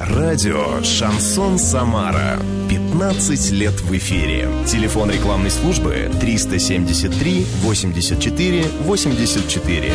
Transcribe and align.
Радио 0.00 0.82
«Шансон 0.82 1.58
Самара». 1.58 2.38
15 2.70 3.50
лет 3.50 3.78
в 3.82 3.94
эфире. 3.98 4.48
Телефон 4.66 5.10
рекламной 5.10 5.50
службы 5.50 6.10
373 6.18 7.44
84 7.60 8.64
84. 8.80 9.92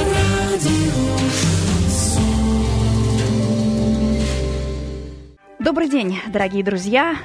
Добрый 5.57 5.90
день, 5.90 6.19
дорогие 6.28 6.63
друзья. 6.63 7.15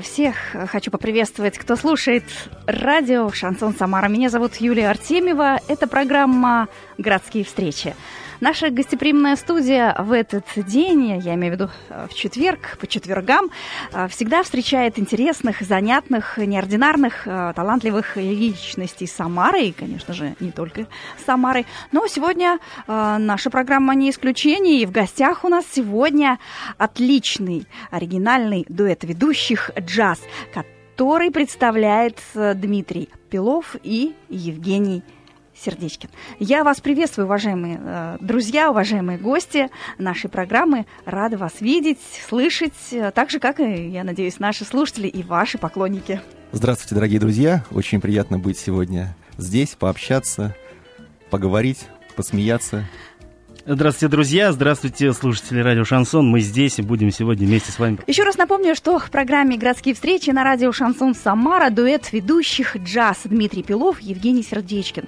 Всех 0.00 0.36
хочу 0.68 0.92
поприветствовать, 0.92 1.58
кто 1.58 1.74
слушает 1.74 2.22
радио 2.66 3.32
«Шансон 3.32 3.74
Самара». 3.74 4.06
Меня 4.06 4.30
зовут 4.30 4.54
Юлия 4.60 4.90
Артемьева. 4.90 5.58
Это 5.66 5.88
программа 5.88 6.68
«Городские 6.98 7.42
встречи». 7.42 7.96
Наша 8.40 8.70
гостеприимная 8.70 9.34
студия 9.34 9.96
в 9.98 10.12
этот 10.12 10.44
день, 10.54 11.18
я 11.18 11.34
имею 11.34 11.54
в 11.54 11.56
виду 11.56 11.70
э, 11.88 12.06
в 12.08 12.14
четверг, 12.14 12.78
по 12.78 12.86
четвергам, 12.86 13.50
э, 13.92 14.06
всегда 14.06 14.44
встречает 14.44 14.96
интересных, 14.96 15.60
занятных, 15.60 16.38
неординарных, 16.38 17.26
э, 17.26 17.52
талантливых 17.56 18.16
личностей 18.16 19.08
Самары, 19.08 19.62
и, 19.62 19.72
конечно 19.72 20.14
же, 20.14 20.36
не 20.38 20.52
только 20.52 20.86
Самары. 21.26 21.66
Но 21.90 22.06
сегодня 22.06 22.60
наша 22.86 23.50
программа 23.50 23.94
не 23.94 24.10
исключение, 24.10 24.82
и 24.82 24.86
в 24.86 24.92
гостях 24.92 25.44
у 25.44 25.48
нас 25.48 25.64
сегодня 25.72 26.38
отличный, 26.76 27.66
оригинальный 27.90 28.64
дуэт 28.68 29.02
ведущих 29.02 29.70
«Джаз», 29.78 30.20
который 30.52 31.30
представляет 31.30 32.18
Дмитрий 32.34 33.08
Пилов 33.30 33.76
и 33.82 34.14
Евгений 34.28 35.02
Сердечкин. 35.64 36.08
Я 36.38 36.64
вас 36.64 36.80
приветствую, 36.80 37.26
уважаемые 37.26 37.80
э, 37.82 38.16
друзья, 38.20 38.70
уважаемые 38.70 39.18
гости 39.18 39.68
нашей 39.98 40.30
программы. 40.30 40.86
Рада 41.04 41.36
вас 41.36 41.60
видеть, 41.60 41.98
слышать, 42.28 42.74
э, 42.92 43.10
так 43.10 43.30
же, 43.30 43.38
как 43.38 43.60
и, 43.60 43.88
я 43.88 44.04
надеюсь, 44.04 44.38
наши 44.38 44.64
слушатели 44.64 45.08
и 45.08 45.22
ваши 45.22 45.58
поклонники. 45.58 46.20
Здравствуйте, 46.52 46.94
дорогие 46.94 47.20
друзья. 47.20 47.64
Очень 47.70 48.00
приятно 48.00 48.38
быть 48.38 48.58
сегодня 48.58 49.16
здесь, 49.36 49.76
пообщаться, 49.78 50.54
поговорить, 51.30 51.86
посмеяться. 52.16 52.84
Здравствуйте, 53.70 54.10
друзья! 54.10 54.50
Здравствуйте, 54.50 55.12
слушатели 55.12 55.60
радио 55.60 55.84
Шансон. 55.84 56.26
Мы 56.26 56.40
здесь 56.40 56.78
и 56.78 56.82
будем 56.82 57.10
сегодня 57.10 57.46
вместе 57.46 57.70
с 57.70 57.78
вами. 57.78 57.98
Еще 58.06 58.22
раз 58.22 58.38
напомню, 58.38 58.74
что 58.74 58.98
в 58.98 59.10
программе 59.10 59.58
«Городские 59.58 59.94
встречи» 59.94 60.30
на 60.30 60.42
радио 60.42 60.72
Шансон 60.72 61.14
Самара 61.14 61.68
дуэт 61.68 62.10
ведущих 62.10 62.78
джаз 62.78 63.18
Дмитрий 63.24 63.62
Пилов, 63.62 64.00
Евгений 64.00 64.42
Сердечкин. 64.42 65.04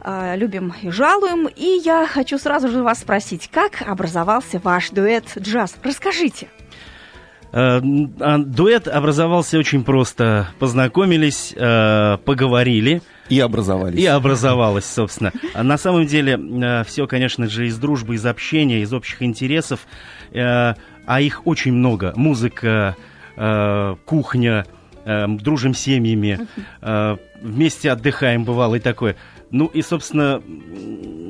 А, 0.00 0.34
любим 0.34 0.74
и 0.82 0.90
жалуем. 0.90 1.46
И 1.46 1.80
я 1.84 2.08
хочу 2.08 2.38
сразу 2.38 2.70
же 2.70 2.82
вас 2.82 2.98
спросить, 2.98 3.48
как 3.52 3.82
образовался 3.86 4.60
ваш 4.64 4.90
дуэт 4.90 5.26
джаз? 5.38 5.76
Расскажите. 5.84 6.48
Э, 7.52 7.80
а, 8.18 8.38
дуэт 8.38 8.88
образовался 8.88 9.58
очень 9.58 9.84
просто. 9.84 10.48
Познакомились, 10.58 11.54
э, 11.54 12.18
поговорили. 12.24 13.00
И 13.28 13.38
образовались. 13.40 13.98
И 13.98 14.06
образовалось, 14.06 14.84
собственно. 14.84 15.32
А 15.54 15.62
на 15.62 15.78
самом 15.78 16.06
деле, 16.06 16.38
э, 16.38 16.84
все, 16.84 17.06
конечно 17.06 17.48
же, 17.48 17.66
из 17.66 17.78
дружбы, 17.78 18.14
из 18.14 18.26
общения, 18.26 18.82
из 18.82 18.92
общих 18.92 19.22
интересов. 19.22 19.86
А 20.34 21.20
их 21.20 21.46
очень 21.46 21.72
много. 21.72 22.12
Музыка, 22.16 22.96
кухня, 24.04 24.66
дружим 25.04 25.74
семьями, 25.74 26.46
вместе 27.40 27.90
отдыхаем, 27.90 28.44
бывало 28.44 28.76
и 28.76 28.80
такое. 28.80 29.16
Ну 29.52 29.66
и, 29.66 29.82
собственно, 29.82 30.42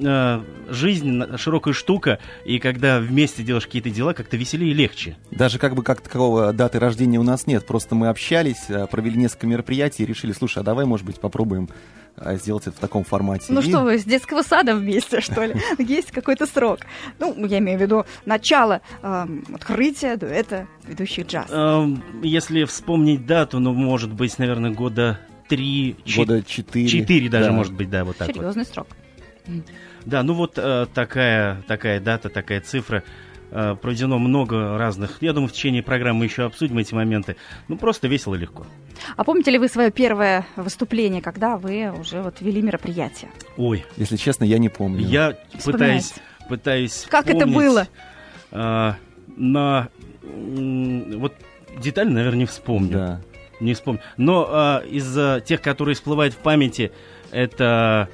э, 0.05 0.41
жизнь 0.69 1.23
широкая 1.37 1.75
штука, 1.75 2.21
и 2.45 2.61
когда 2.61 3.01
вместе 3.01 3.43
делаешь 3.43 3.67
какие-то 3.67 3.91
дела, 3.91 4.15
как-то 4.15 4.37
веселее 4.37 4.71
и 4.71 4.75
легче. 4.75 5.17
Даже 5.33 5.59
как 5.59 5.75
бы 5.75 5.83
как 5.83 6.01
такового 6.01 6.53
даты 6.53 6.79
рождения 6.79 7.19
у 7.19 7.25
нас 7.25 7.49
нет, 7.49 7.67
просто 7.67 7.97
мы 7.97 8.09
общались, 8.09 8.69
э, 8.69 8.87
провели 8.87 9.17
несколько 9.17 9.49
мероприятий 9.49 10.05
и 10.05 10.07
решили, 10.07 10.33
слушай, 10.33 10.59
а 10.59 10.63
давай, 10.63 10.85
может 10.85 11.05
быть, 11.05 11.19
попробуем 11.19 11.69
э, 12.17 12.37
сделать 12.37 12.69
это 12.69 12.77
в 12.77 12.81
таком 12.81 13.03
формате. 13.03 13.47
Ну 13.49 13.61
и... 13.61 13.69
что 13.69 13.81
вы, 13.81 13.99
с 13.99 14.05
детского 14.05 14.43
сада 14.43 14.77
вместе, 14.77 15.21
что 15.21 15.45
ли? 15.45 15.55
Есть 15.79 16.13
какой-то 16.13 16.47
срок. 16.47 16.81
Ну, 17.19 17.45
я 17.47 17.59
имею 17.59 17.79
в 17.79 17.83
виду 17.83 18.05
начало 18.25 18.83
э, 19.03 19.27
открытия 19.53 20.17
дуэта 20.17 20.69
ведущих 20.87 21.27
джаз. 21.27 21.47
Эм, 21.51 22.03
если 22.23 22.65
вспомнить 22.65 23.27
дату, 23.27 23.59
ну, 23.59 23.73
может 23.73 24.13
быть, 24.13 24.39
наверное, 24.39 24.71
года 24.71 25.19
три... 25.57 25.97
Года 26.17 26.43
четыре. 26.43 26.89
Четыре 26.89 27.29
даже, 27.29 27.49
да. 27.49 27.53
может 27.53 27.75
быть, 27.75 27.91
да, 27.91 28.05
вот 28.05 28.17
так 28.17 28.29
Серьезный 28.29 28.65
вот. 28.65 28.73
срок. 28.73 28.87
Да, 30.07 30.23
ну 30.23 30.33
вот 30.33 30.55
э, 30.57 30.87
такая, 30.95 31.63
такая 31.69 32.01
дата, 32.01 32.31
такая 32.31 32.61
цифра. 32.63 33.05
Э, 33.51 33.77
проведено 33.81 34.19
много 34.19 34.79
разных. 34.79 35.19
Я 35.21 35.35
думаю, 35.35 35.51
в 35.51 35.53
течение 35.53 35.83
программы 35.83 36.21
мы 36.21 36.25
еще 36.25 36.45
обсудим 36.45 36.79
эти 36.79 36.95
моменты. 36.95 37.37
Ну, 37.69 37.77
просто 37.77 38.09
весело 38.09 38.35
и 38.35 38.39
легко. 38.39 38.67
А 39.17 39.25
помните 39.25 39.51
ли 39.51 39.59
вы 39.59 39.69
свое 39.69 39.91
первое 39.91 40.47
выступление, 40.57 41.21
когда 41.21 41.59
вы 41.59 41.93
уже 42.01 42.23
вот 42.23 42.41
вели 42.41 42.63
мероприятие? 42.63 43.31
Ой. 43.59 43.85
Если 43.97 44.17
честно, 44.17 44.45
я 44.45 44.57
не 44.57 44.71
помню. 44.71 45.07
Я 45.07 45.37
пытаюсь, 45.63 46.15
пытаюсь 46.49 47.07
Как 47.11 47.27
вспомнить, 47.27 47.43
это 47.43 47.55
было? 47.55 47.89
Э, 48.53 48.95
на... 49.37 49.89
Вот 50.23 51.35
деталь, 51.79 52.11
наверное, 52.11 52.39
не 52.39 52.47
вспомню. 52.47 52.93
Да 52.93 53.21
не 53.63 53.75
вспомню. 53.75 54.01
Но 54.17 54.47
а, 54.49 54.79
из 54.81 55.45
тех, 55.45 55.63
которые 55.63 55.95
всплывают 55.95 56.35
в 56.35 56.39
памяти, 56.39 56.93
это 57.31 58.09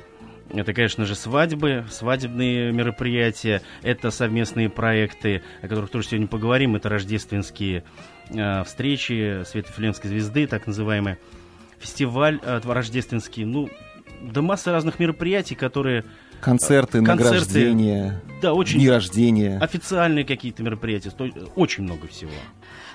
это, 0.50 0.72
конечно 0.72 1.04
же, 1.04 1.14
свадьбы, 1.14 1.84
свадебные 1.91 2.72
мероприятия, 2.72 3.62
это 3.82 4.10
совместные 4.10 4.70
проекты, 4.70 5.42
о 5.62 5.69
которых 5.69 5.91
тоже 5.91 6.08
сегодня 6.08 6.26
поговорим, 6.26 6.75
это 6.75 6.88
рождественские 6.88 7.84
э, 8.31 8.64
встречи 8.64 9.44
Светофилемской 9.44 10.08
звезды, 10.08 10.47
так 10.47 10.66
называемые, 10.66 11.19
фестиваль 11.78 12.41
э, 12.42 12.60
рождественский, 12.64 13.44
ну, 13.44 13.69
да 14.22 14.41
масса 14.41 14.72
разных 14.72 14.98
мероприятий, 14.98 15.54
которые... 15.54 16.04
Концерты, 16.41 17.03
концерты. 17.03 17.25
награждения, 17.25 18.22
да, 18.41 18.54
очень 18.54 18.78
дни 18.78 18.88
рождения. 18.88 19.59
Официальные 19.59 20.25
какие-то 20.25 20.62
мероприятия, 20.62 21.12
очень 21.56 21.84
много 21.84 22.06
всего. 22.06 22.31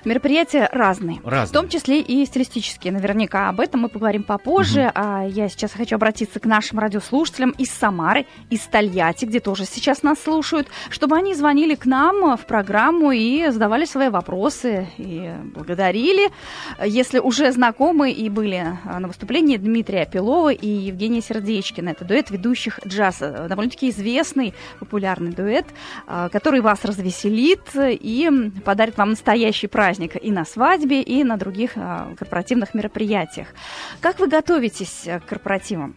Мероприятия 0.06 0.70
разные, 0.74 1.22
разные, 1.24 1.48
в 1.48 1.52
том 1.52 1.70
числе 1.70 2.02
и 2.02 2.26
стилистические. 2.26 2.92
Наверняка 2.92 3.48
об 3.48 3.62
этом 3.62 3.82
мы 3.82 3.90
поговорим 3.90 4.24
попозже. 4.24 4.82
Угу. 4.82 4.92
А 4.96 5.24
я 5.26 5.48
сейчас 5.48 5.72
хочу 5.72 5.96
обратиться 5.96 6.42
к 6.42 6.46
нашим 6.46 6.80
радиослушателям 6.80 7.52
из 7.52 7.72
Самары, 7.72 8.26
из 8.50 8.60
Тольятти, 8.62 9.24
где 9.26 9.40
тоже 9.40 9.64
сейчас 9.64 10.04
нас 10.04 10.22
слушают, 10.22 10.68
чтобы 10.90 11.16
они 11.16 11.34
звонили 11.36 11.76
к 11.76 11.86
нам 11.86 12.36
в 12.36 12.46
программу 12.46 13.12
и 13.12 13.50
задавали 13.50 13.86
свои 13.86 14.10
вопросы 14.10 14.88
и 14.98 15.32
благодарили. 15.56 16.30
Если 16.86 17.20
уже 17.20 17.52
знакомы 17.54 18.12
и 18.12 18.30
были 18.30 18.78
на 18.84 19.08
выступлении 19.08 19.56
Дмитрия 19.56 20.06
Пилова 20.06 20.52
и 20.52 20.68
Евгения 20.68 21.22
Сердечкина. 21.22 21.90
Это 21.90 22.04
дуэт 22.04 22.30
ведущих 22.30 22.80
джаза. 22.86 23.46
Довольно-таки 23.48 23.90
известный, 23.90 24.54
популярный 24.80 25.32
дуэт, 25.34 25.66
а, 26.08 26.30
который 26.30 26.62
вас 26.62 26.86
развеселит 26.86 27.62
и 27.76 28.30
подарит 28.64 28.98
вам 28.98 29.12
настоящий 29.12 29.68
праздник 29.68 30.16
и 30.22 30.32
на 30.32 30.46
свадьбе, 30.46 31.02
и 31.02 31.24
на 31.24 31.38
других 31.38 31.72
а, 31.76 32.14
корпоративных 32.18 32.74
мероприятиях. 32.74 33.48
Как 34.02 34.20
вы 34.20 34.28
готовитесь 34.28 35.04
э, 35.06 35.20
к 35.20 35.26
корпоративам? 35.26 35.96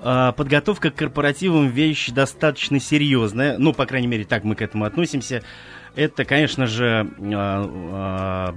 А, 0.00 0.32
подготовка 0.32 0.90
к 0.90 0.94
корпоративам 0.94 1.68
вещь 1.68 2.10
достаточно 2.10 2.80
серьезная, 2.80 3.58
ну, 3.58 3.72
по 3.72 3.86
крайней 3.86 4.06
мере, 4.06 4.24
так 4.24 4.44
мы 4.44 4.54
к 4.54 4.62
этому 4.62 4.84
относимся. 4.84 5.42
Это, 5.96 6.24
конечно 6.24 6.66
же, 6.68 7.10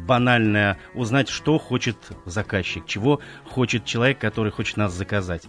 банальное 0.05 0.77
узнать, 0.93 1.29
что 1.29 1.57
хочет 1.57 1.97
заказчик, 2.25 2.85
чего 2.85 3.19
хочет 3.45 3.85
человек, 3.85 4.19
который 4.19 4.51
хочет 4.51 4.77
нас 4.77 4.93
заказать. 4.93 5.43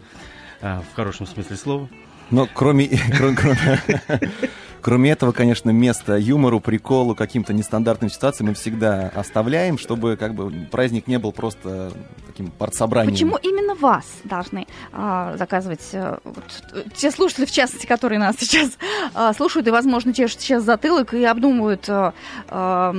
В 0.62 0.86
хорошем 0.94 1.26
смысле 1.26 1.56
слова. 1.56 1.88
Но 2.32 2.48
кроме, 2.54 2.88
кроме, 3.36 3.82
Кроме 4.82 5.12
этого, 5.12 5.30
конечно, 5.30 5.70
место 5.70 6.16
юмору, 6.16 6.58
приколу, 6.58 7.14
каким-то 7.14 7.52
нестандартным 7.52 8.10
ситуациям 8.10 8.48
мы 8.48 8.54
всегда 8.54 9.12
оставляем, 9.14 9.78
чтобы 9.78 10.16
как 10.16 10.34
бы 10.34 10.50
праздник 10.70 11.06
не 11.06 11.18
был 11.20 11.32
просто 11.32 11.92
таким 12.26 12.50
партсобранием. 12.50 13.12
Почему 13.12 13.36
именно 13.36 13.74
вас 13.76 14.04
должны 14.24 14.66
а, 14.92 15.36
заказывать 15.36 15.88
а, 15.92 16.18
вот, 16.24 16.44
те 16.94 17.10
слушатели, 17.10 17.44
в 17.44 17.52
частности, 17.52 17.86
которые 17.86 18.18
нас 18.18 18.36
сейчас 18.38 18.72
а, 19.14 19.32
слушают 19.34 19.68
и, 19.68 19.70
возможно, 19.70 20.12
чешут 20.12 20.40
сейчас 20.40 20.64
затылок 20.64 21.14
и 21.14 21.22
обдумывают 21.24 21.88
а, 21.88 22.12
а, 22.48 22.92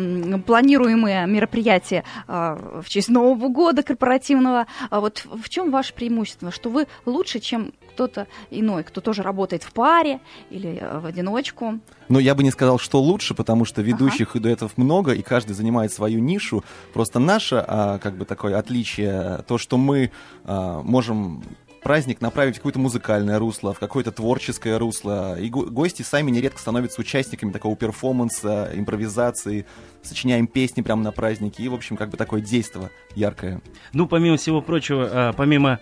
планируемые 0.45 1.27
мероприятия 1.27 2.05
а, 2.27 2.81
в 2.81 2.87
честь 2.87 3.09
Нового 3.09 3.49
года 3.49 3.83
корпоративного. 3.83 4.67
А 4.89 4.99
вот 5.01 5.25
в 5.25 5.49
чем 5.49 5.69
ваше 5.71 5.93
преимущество? 5.93 6.51
Что 6.51 6.69
вы 6.69 6.87
лучше, 7.05 7.39
чем 7.39 7.73
кто-то 7.93 8.27
иной, 8.49 8.83
кто 8.83 9.01
тоже 9.01 9.21
работает 9.21 9.63
в 9.63 9.71
паре 9.71 10.19
или 10.49 10.83
в 11.01 11.05
одиночку. 11.05 11.72
Но 12.09 12.19
я 12.19 12.35
бы 12.35 12.43
не 12.43 12.51
сказал, 12.51 12.79
что 12.79 13.01
лучше, 13.01 13.33
потому 13.33 13.65
что 13.65 13.81
ведущих 13.81 14.31
ага. 14.31 14.39
и 14.39 14.41
дуэтов 14.41 14.77
много, 14.77 15.13
и 15.13 15.21
каждый 15.21 15.53
занимает 15.53 15.91
свою 15.91 16.19
нишу. 16.19 16.63
Просто 16.93 17.19
наше, 17.19 17.63
а, 17.67 17.99
как 17.99 18.17
бы 18.17 18.25
такое 18.25 18.57
отличие, 18.57 19.43
то, 19.47 19.57
что 19.57 19.77
мы 19.77 20.11
а, 20.43 20.81
можем 20.81 21.43
праздник 21.83 22.21
направить 22.21 22.55
в 22.55 22.57
какое-то 22.59 22.79
музыкальное 22.79 23.37
русло, 23.37 23.73
в 23.73 23.79
какое-то 23.79 24.11
творческое 24.11 24.77
русло. 24.79 25.39
И 25.39 25.49
гости 25.49 26.01
сами 26.01 26.31
нередко 26.31 26.59
становятся 26.59 27.01
участниками 27.01 27.51
такого 27.51 27.75
перформанса, 27.75 28.71
импровизации, 28.73 29.65
сочиняем 30.01 30.47
песни 30.47 30.81
прямо 30.81 31.03
на 31.03 31.11
празднике. 31.11 31.63
И, 31.63 31.67
в 31.67 31.73
общем, 31.73 31.97
как 31.97 32.09
бы 32.09 32.17
такое 32.17 32.41
действо 32.41 32.89
яркое. 33.15 33.61
Ну, 33.91 34.07
помимо 34.07 34.37
всего 34.37 34.61
прочего, 34.61 35.09
а, 35.11 35.33
помимо 35.33 35.79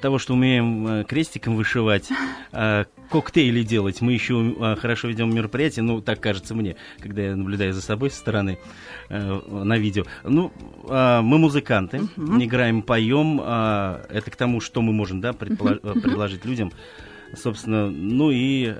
того, 0.00 0.18
что 0.18 0.34
умеем 0.34 0.86
а, 0.86 1.04
крестиком 1.04 1.56
вышивать, 1.56 2.08
коктейли 3.10 3.62
делать, 3.62 4.00
мы 4.00 4.12
еще 4.12 4.76
хорошо 4.80 5.08
ведем 5.08 5.34
мероприятие, 5.34 5.82
ну, 5.82 6.00
так 6.00 6.20
кажется 6.20 6.54
мне, 6.54 6.76
когда 7.00 7.22
я 7.22 7.36
наблюдаю 7.36 7.72
за 7.72 7.82
собой 7.82 8.10
со 8.10 8.18
стороны 8.18 8.58
на 9.08 9.76
видео. 9.76 10.04
Ну, 10.24 10.52
мы 10.88 11.38
музыканты, 11.38 11.98
uh-huh. 11.98 12.44
играем, 12.44 12.82
поем, 12.82 13.40
это 13.40 14.30
к 14.30 14.36
тому, 14.36 14.60
что 14.60 14.82
мы 14.82 14.92
можем, 14.92 15.20
да, 15.20 15.30
uh-huh. 15.30 16.00
предложить 16.00 16.44
людям, 16.44 16.72
собственно, 17.36 17.90
ну 17.90 18.30
и 18.30 18.74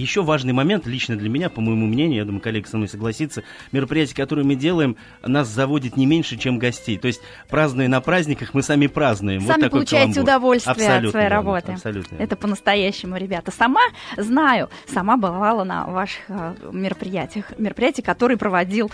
еще 0.00 0.22
важный 0.22 0.52
момент 0.52 0.86
лично 0.86 1.16
для 1.16 1.28
меня, 1.28 1.48
по 1.50 1.60
моему 1.60 1.86
мнению, 1.86 2.18
я 2.18 2.24
думаю, 2.24 2.40
коллега 2.40 2.68
со 2.68 2.76
мной 2.76 2.88
согласится, 2.88 3.44
мероприятие, 3.72 4.16
которое 4.16 4.42
мы 4.44 4.54
делаем, 4.54 4.96
нас 5.22 5.48
заводит 5.48 5.96
не 5.96 6.06
меньше, 6.06 6.36
чем 6.36 6.58
гостей. 6.58 6.98
То 6.98 7.06
есть, 7.06 7.20
празднуя 7.48 7.88
на 7.88 8.00
праздниках, 8.00 8.54
мы 8.54 8.62
сами 8.62 8.86
празднуем. 8.86 9.40
Сами 9.42 9.62
вот 9.62 9.70
получаете 9.70 10.14
каламбур. 10.14 10.22
удовольствие 10.22 10.72
абсолютно 10.72 11.08
от 11.08 11.12
своей 11.12 11.24
верно, 11.28 11.36
работы. 11.36 11.72
Абсолютно. 11.72 12.16
Это 12.16 12.36
по-настоящему, 12.36 13.16
ребята. 13.16 13.50
Сама 13.50 13.82
знаю, 14.16 14.70
сама 14.92 15.16
бывала 15.16 15.64
на 15.64 15.86
ваших 15.86 16.22
э, 16.28 16.54
мероприятиях, 16.72 17.52
мероприятия, 17.58 18.02
которые 18.02 18.36
проводил 18.36 18.90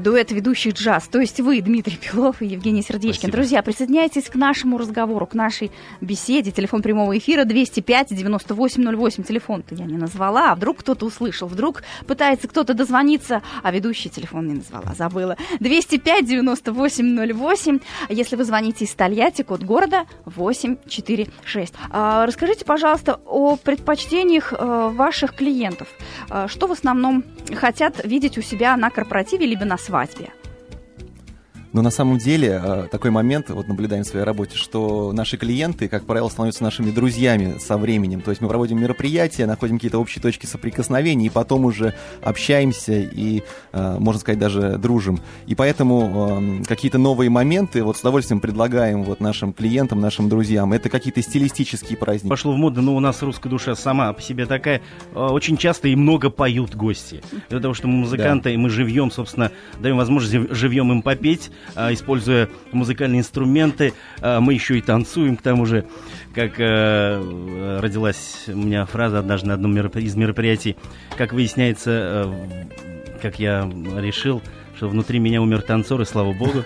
дуэт 0.00 0.32
ведущих 0.32 0.74
джаз. 0.74 1.08
То 1.08 1.20
есть 1.20 1.40
вы, 1.40 1.60
Дмитрий 1.60 1.96
Пилов 1.96 2.42
и 2.42 2.46
Евгений 2.46 2.82
Сердечкин. 2.82 3.14
Спасибо. 3.14 3.32
Друзья, 3.32 3.62
присоединяйтесь 3.62 4.28
к 4.28 4.34
нашему 4.34 4.78
разговору, 4.78 5.26
к 5.26 5.34
нашей 5.34 5.70
беседе. 6.00 6.50
Телефон 6.50 6.82
прямого 6.82 7.16
эфира 7.16 7.44
205-9808. 7.44 9.24
Телефон-то 9.24 9.74
я 9.74 9.84
не 9.84 9.96
назвала, 9.96 10.52
а 10.52 10.54
вдруг 10.54 10.78
кто-то 10.78 11.06
услышал. 11.06 11.48
Вдруг 11.48 11.82
пытается 12.06 12.48
кто-то 12.48 12.74
дозвониться, 12.74 13.42
а 13.62 13.72
ведущий 13.72 14.10
телефон 14.10 14.48
не 14.48 14.54
назвала, 14.54 14.94
забыла. 14.96 15.36
205-9808. 15.60 17.82
Если 18.08 18.36
вы 18.36 18.44
звоните 18.44 18.84
из 18.84 18.94
Тольятти, 18.94 19.42
код 19.42 19.62
города 19.62 20.06
846. 20.24 21.74
А, 21.90 22.26
расскажите, 22.26 22.64
пожалуйста, 22.64 23.20
о 23.26 23.56
предпочтениях 23.56 24.54
а, 24.56 24.88
ваших 24.88 25.34
клиентов. 25.34 25.88
А, 26.30 26.48
что 26.48 26.66
в 26.66 26.72
основном 26.72 27.24
хотят 27.54 28.04
видеть 28.04 28.38
у 28.38 28.42
себя 28.42 28.76
на 28.76 28.90
корпоративе, 28.90 29.46
либо 29.46 29.64
на 29.64 29.73
на 29.74 29.78
свадьбе. 29.78 30.43
Но 31.74 31.82
на 31.82 31.90
самом 31.90 32.18
деле 32.18 32.60
э, 32.62 32.86
такой 32.88 33.10
момент, 33.10 33.50
вот 33.50 33.66
наблюдаем 33.66 34.04
в 34.04 34.06
своей 34.06 34.24
работе, 34.24 34.56
что 34.56 35.10
наши 35.12 35.36
клиенты, 35.36 35.88
как 35.88 36.04
правило, 36.04 36.28
становятся 36.28 36.62
нашими 36.62 36.92
друзьями 36.92 37.56
со 37.58 37.76
временем. 37.76 38.20
То 38.20 38.30
есть 38.30 38.40
мы 38.40 38.48
проводим 38.48 38.80
мероприятия, 38.80 39.44
находим 39.44 39.78
какие-то 39.78 39.98
общие 39.98 40.22
точки 40.22 40.46
соприкосновения, 40.46 41.26
и 41.26 41.30
потом 41.30 41.64
уже 41.64 41.92
общаемся 42.22 42.92
и, 42.92 43.42
э, 43.72 43.96
можно 43.98 44.20
сказать, 44.20 44.38
даже 44.38 44.78
дружим. 44.78 45.18
И 45.48 45.56
поэтому 45.56 46.36
эм, 46.38 46.64
какие-то 46.64 46.98
новые 46.98 47.28
моменты 47.28 47.82
вот 47.82 47.96
с 47.96 48.00
удовольствием 48.02 48.38
предлагаем 48.38 49.02
вот 49.02 49.18
нашим 49.18 49.52
клиентам, 49.52 50.00
нашим 50.00 50.28
друзьям. 50.28 50.72
Это 50.72 50.88
какие-то 50.88 51.22
стилистические 51.22 51.98
праздники. 51.98 52.30
Пошло 52.30 52.52
в 52.52 52.56
моду, 52.56 52.82
но 52.82 52.94
у 52.94 53.00
нас 53.00 53.20
русская 53.20 53.48
душа 53.48 53.74
сама 53.74 54.12
по 54.12 54.22
себе 54.22 54.46
такая. 54.46 54.80
Э, 55.12 55.26
очень 55.26 55.56
часто 55.56 55.88
и 55.88 55.96
много 55.96 56.30
поют 56.30 56.76
гости. 56.76 57.20
Из-за 57.48 57.58
того, 57.58 57.74
что 57.74 57.88
мы 57.88 57.94
музыканты, 57.94 58.44
да. 58.44 58.50
и 58.52 58.56
мы 58.56 58.70
живьем, 58.70 59.10
собственно, 59.10 59.50
даем 59.80 59.96
возможность 59.96 60.54
живьем 60.54 60.92
им 60.92 61.02
попеть 61.02 61.50
используя 61.76 62.48
музыкальные 62.72 63.20
инструменты. 63.20 63.94
А, 64.20 64.40
мы 64.40 64.54
еще 64.54 64.78
и 64.78 64.80
танцуем, 64.80 65.36
к 65.36 65.42
тому 65.42 65.66
же, 65.66 65.86
как 66.34 66.58
э, 66.58 67.78
родилась 67.80 68.44
у 68.48 68.56
меня 68.56 68.86
фраза 68.86 69.18
однажды 69.18 69.48
на 69.48 69.54
одном 69.54 69.76
из 69.76 70.16
мероприятий. 70.16 70.76
Как 71.16 71.32
выясняется, 71.32 71.90
э, 71.90 72.66
как 73.22 73.38
я 73.38 73.70
решил, 73.96 74.42
что 74.76 74.88
внутри 74.88 75.18
меня 75.18 75.40
умер 75.40 75.62
танцор, 75.62 76.00
и 76.00 76.04
слава 76.04 76.32
богу. 76.32 76.62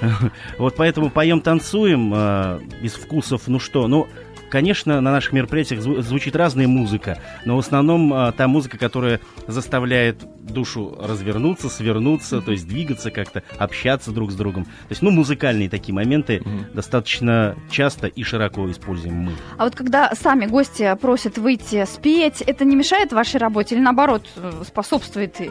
Вот 0.58 0.74
поэтому 0.76 1.10
поем, 1.10 1.40
танцуем, 1.40 2.12
э, 2.14 2.60
из 2.82 2.94
вкусов, 2.94 3.42
ну 3.46 3.58
что, 3.58 3.86
ну, 3.86 4.08
Конечно, 4.54 5.00
на 5.00 5.10
наших 5.10 5.32
мероприятиях 5.32 5.80
звучит 5.80 6.36
разная 6.36 6.68
музыка, 6.68 7.18
но 7.44 7.56
в 7.56 7.58
основном 7.58 8.14
а, 8.14 8.30
та 8.30 8.46
музыка, 8.46 8.78
которая 8.78 9.18
заставляет 9.48 10.18
душу 10.40 10.96
развернуться, 11.02 11.68
свернуться, 11.68 12.40
то 12.40 12.52
есть 12.52 12.68
двигаться 12.68 13.10
как-то, 13.10 13.42
общаться 13.58 14.12
друг 14.12 14.30
с 14.30 14.36
другом. 14.36 14.66
То 14.66 14.90
есть, 14.90 15.02
ну, 15.02 15.10
музыкальные 15.10 15.68
такие 15.68 15.92
моменты 15.92 16.36
mm-hmm. 16.36 16.72
достаточно 16.72 17.56
часто 17.68 18.06
и 18.06 18.22
широко 18.22 18.70
используем 18.70 19.16
мы. 19.16 19.32
А 19.58 19.64
вот 19.64 19.74
когда 19.74 20.12
сами 20.14 20.46
гости 20.46 20.96
просят 21.00 21.36
выйти 21.36 21.84
спеть, 21.84 22.40
это 22.40 22.64
не 22.64 22.76
мешает 22.76 23.12
вашей 23.12 23.38
работе 23.40 23.74
или 23.74 23.82
наоборот 23.82 24.28
способствует 24.64 25.40
э, 25.40 25.48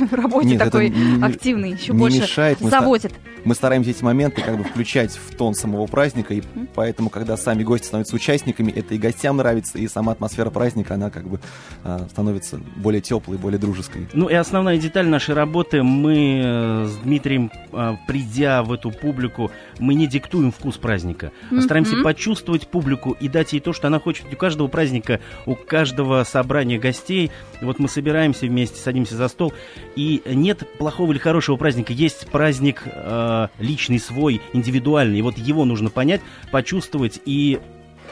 работе 0.10 0.48
Нет, 0.48 0.58
такой 0.58 0.88
не, 0.90 1.22
активной, 1.24 1.72
еще 1.72 1.92
не 1.92 1.98
больше 1.98 2.22
мешает. 2.22 2.58
заводит? 2.58 3.12
Мы 3.44 3.54
стараемся 3.54 3.90
эти 3.90 4.02
моменты 4.02 4.42
как 4.42 4.58
бы 4.58 4.64
включать 4.64 5.12
в 5.12 5.36
тон 5.36 5.54
самого 5.54 5.86
праздника, 5.86 6.34
и 6.34 6.42
поэтому, 6.74 7.10
когда 7.10 7.36
сами 7.36 7.62
гости 7.62 7.86
становятся 7.86 8.15
участниками, 8.16 8.72
это 8.72 8.94
и 8.94 8.98
гостям 8.98 9.36
нравится, 9.36 9.78
и 9.78 9.88
сама 9.88 10.12
атмосфера 10.12 10.50
праздника, 10.50 10.94
она 10.94 11.10
как 11.10 11.28
бы 11.28 11.40
а, 11.84 12.06
становится 12.10 12.60
более 12.76 13.00
теплой, 13.00 13.38
более 13.38 13.58
дружеской. 13.58 14.08
Ну 14.12 14.28
и 14.28 14.34
основная 14.34 14.78
деталь 14.78 15.06
нашей 15.06 15.34
работы, 15.34 15.82
мы 15.82 16.42
э, 16.44 16.86
с 16.86 16.96
Дмитрием, 16.96 17.50
а, 17.72 17.96
придя 18.06 18.62
в 18.62 18.72
эту 18.72 18.90
публику, 18.90 19.50
мы 19.78 19.94
не 19.94 20.06
диктуем 20.06 20.52
вкус 20.52 20.76
праздника, 20.76 21.32
а 21.50 21.60
стараемся 21.60 21.96
почувствовать 22.02 22.68
публику 22.68 23.16
и 23.18 23.28
дать 23.28 23.52
ей 23.52 23.60
то, 23.60 23.72
что 23.72 23.86
она 23.86 24.00
хочет. 24.00 24.26
У 24.32 24.36
каждого 24.36 24.68
праздника, 24.68 25.20
у 25.44 25.54
каждого 25.54 26.24
собрания 26.24 26.78
гостей, 26.78 27.30
вот 27.60 27.78
мы 27.78 27.88
собираемся 27.88 28.46
вместе, 28.46 28.80
садимся 28.80 29.16
за 29.16 29.28
стол, 29.28 29.52
и 29.94 30.22
нет 30.26 30.62
плохого 30.78 31.12
или 31.12 31.18
хорошего 31.18 31.56
праздника, 31.56 31.92
есть 31.92 32.26
праздник 32.28 32.82
э, 32.84 33.48
личный, 33.58 33.98
свой, 33.98 34.40
индивидуальный. 34.52 35.18
И 35.18 35.22
вот 35.22 35.38
его 35.38 35.64
нужно 35.64 35.90
понять, 35.90 36.20
почувствовать 36.50 37.20
и 37.24 37.60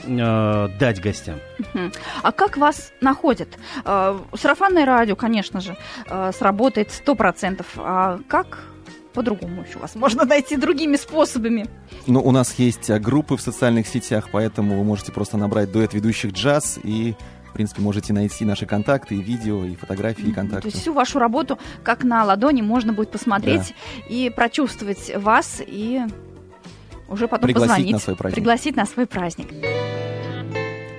э, 0.02 0.68
дать 0.78 1.00
гостям. 1.00 1.36
А 2.22 2.32
как 2.32 2.56
вас 2.56 2.92
находят? 3.00 3.48
Э, 3.84 4.18
сарафанное 4.36 4.84
радио, 4.84 5.16
конечно 5.16 5.60
же, 5.60 5.76
э, 6.06 6.32
сработает 6.36 6.90
сто 6.90 7.14
процентов. 7.14 7.66
А 7.76 8.18
как 8.28 8.64
по-другому 9.14 9.62
еще 9.62 9.78
вас 9.78 9.94
можно 9.94 10.24
найти 10.24 10.56
другими 10.56 10.96
способами. 10.96 11.66
Ну, 12.06 12.20
у 12.20 12.32
нас 12.32 12.54
есть 12.58 12.90
э, 12.90 12.98
группы 12.98 13.36
в 13.36 13.40
социальных 13.40 13.86
сетях, 13.86 14.28
поэтому 14.32 14.76
вы 14.76 14.84
можете 14.84 15.12
просто 15.12 15.36
набрать 15.36 15.72
дуэт 15.72 15.94
ведущих 15.94 16.32
джаз 16.32 16.78
и 16.82 17.14
в 17.48 17.56
принципе, 17.56 17.82
можете 17.82 18.12
найти 18.12 18.44
наши 18.44 18.66
контакты, 18.66 19.14
и 19.14 19.22
видео, 19.22 19.64
и 19.64 19.76
фотографии, 19.76 20.24
и 20.24 20.32
контакты. 20.32 20.62
То 20.62 20.66
есть 20.66 20.80
всю 20.80 20.92
вашу 20.92 21.20
работу, 21.20 21.56
как 21.84 22.02
на 22.02 22.24
ладони, 22.24 22.62
можно 22.62 22.92
будет 22.92 23.12
посмотреть 23.12 23.72
да. 24.08 24.12
и 24.12 24.28
прочувствовать 24.28 25.12
вас, 25.16 25.62
и 25.64 26.02
уже 27.08 27.28
потом 27.28 27.46
Пригласить 27.46 27.70
позвонить. 27.70 27.92
На 27.92 27.98
свой 28.00 28.16
праздник. 28.16 28.34
Пригласить 28.34 28.74
на 28.74 28.86
свой 28.86 29.06
праздник. 29.06 29.46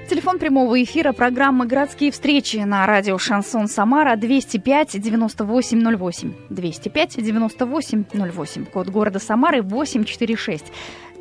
Телефон 0.07 0.37
прямого 0.37 0.83
эфира 0.83 1.13
программы 1.13 1.65
«Городские 1.65 2.11
встречи» 2.11 2.57
на 2.57 2.85
радио 2.85 3.17
«Шансон 3.17 3.67
Самара» 3.67 4.15
205-9808. 4.15 6.33
205-9808. 6.51 8.65
Код 8.65 8.89
города 8.89 9.17
Самары 9.17 9.63
846. 9.63 10.65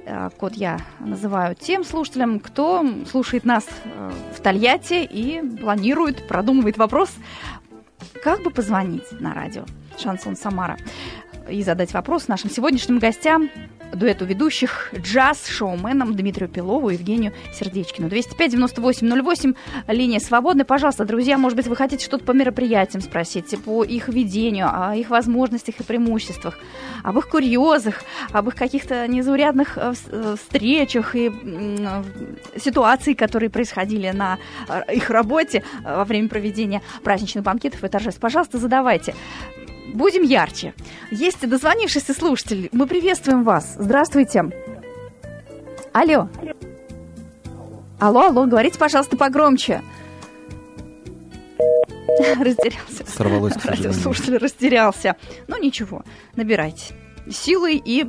Э, 0.05 0.29
код 0.37 0.53
я 0.57 0.77
называю 1.01 1.55
тем 1.55 1.83
слушателям, 1.83 2.41
кто 2.41 2.85
слушает 3.11 3.47
нас 3.47 3.67
э, 3.85 4.11
в 4.37 4.41
Тольятти 4.41 5.03
и 5.03 5.41
планирует, 5.41 6.29
продумывает 6.29 6.77
вопрос, 6.77 7.09
как 8.23 8.43
бы 8.43 8.51
позвонить 8.51 9.19
на 9.19 9.33
радио 9.33 9.65
«Шансон 9.97 10.37
Самара» 10.37 10.77
и 11.49 11.63
задать 11.63 11.93
вопрос 11.93 12.29
нашим 12.29 12.51
сегодняшним 12.51 12.99
гостям, 12.99 13.51
дуэту 13.95 14.25
ведущих 14.25 14.93
джаз-шоуменам 14.95 16.15
Дмитрию 16.15 16.49
Пилову 16.49 16.91
и 16.91 16.95
Евгению 16.95 17.33
Сердечкину. 17.53 18.09
205-98-08, 18.09 19.57
линия 19.89 20.21
свободная. 20.21 20.65
Пожалуйста, 20.65 21.05
друзья, 21.05 21.39
может 21.39 21.57
быть, 21.57 21.67
вы 21.67 21.77
хотите 21.77 22.05
что-то 22.05 22.25
по 22.25 22.33
мероприятиям 22.33 23.03
спросить, 23.03 23.55
по 23.65 23.85
их 23.85 24.09
ведению, 24.09 24.69
о 24.73 24.95
их 24.95 25.11
возможностях 25.11 25.81
и 25.81 25.83
преимуществах, 25.83 26.59
об 27.03 27.19
их 27.19 27.29
курьезах, 27.29 28.03
об 28.33 28.49
их 28.49 28.55
каких-то 28.55 29.07
незаурядных 29.07 29.79
э, 29.79 29.95
э, 30.09 30.37
встречах 30.41 31.15
и 31.15 31.31
ситуаций, 32.57 33.15
которые 33.15 33.51
происходили 33.51 34.11
на 34.11 34.39
э, 34.69 34.95
их 34.95 35.11
работе 35.11 35.63
во 35.83 36.05
время 36.05 36.29
проведения 36.29 36.83
праздничных 37.03 37.45
банкетов 37.45 37.85
и 37.85 37.89
торжеств. 37.89 38.21
Пожалуйста, 38.21 38.59
задавайте 38.59 39.15
будем 39.95 40.23
ярче. 40.23 40.75
Есть 41.11 41.49
дозвонившийся 41.49 42.13
слушатель. 42.13 42.69
Мы 42.73 42.87
приветствуем 42.87 43.45
вас. 43.45 43.77
Здравствуйте. 43.79 44.51
Алло. 45.93 46.29
Алло, 48.01 48.27
алло, 48.27 48.45
говорите, 48.45 48.79
пожалуйста, 48.79 49.17
погромче. 49.17 49.83
Растерялся. 52.39 53.07
Сорвалось, 53.07 53.55
к 53.55 53.65
Радиослушатель 53.65 54.37
растерялся. 54.37 55.17
Ну, 55.47 55.59
ничего, 55.61 56.05
набирайте 56.37 56.95
силой 57.31 57.81
и 57.85 58.07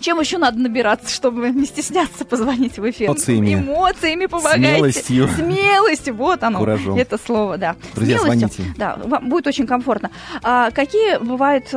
Чем 0.00 0.20
еще 0.20 0.38
надо 0.38 0.58
набираться, 0.58 1.14
чтобы 1.14 1.50
не 1.50 1.64
стесняться 1.66 2.24
позвонить 2.24 2.78
в 2.78 2.90
эфир? 2.90 3.08
Эмоциями. 3.08 3.54
Эмоциями 3.54 4.26
помогайте. 4.26 4.68
Смелостью. 5.02 5.28
Смелостью, 5.28 6.14
вот 6.14 6.42
оно. 6.42 6.58
Куражом. 6.58 6.96
Это 6.96 7.18
слово, 7.18 7.58
да. 7.58 7.76
Друзья, 7.94 8.18
Смелостью. 8.18 8.48
звоните. 8.48 8.74
Да, 8.76 8.98
вам 9.04 9.28
будет 9.28 9.46
очень 9.46 9.66
комфортно. 9.66 10.10
А 10.42 10.70
какие 10.70 11.18
бывают 11.18 11.68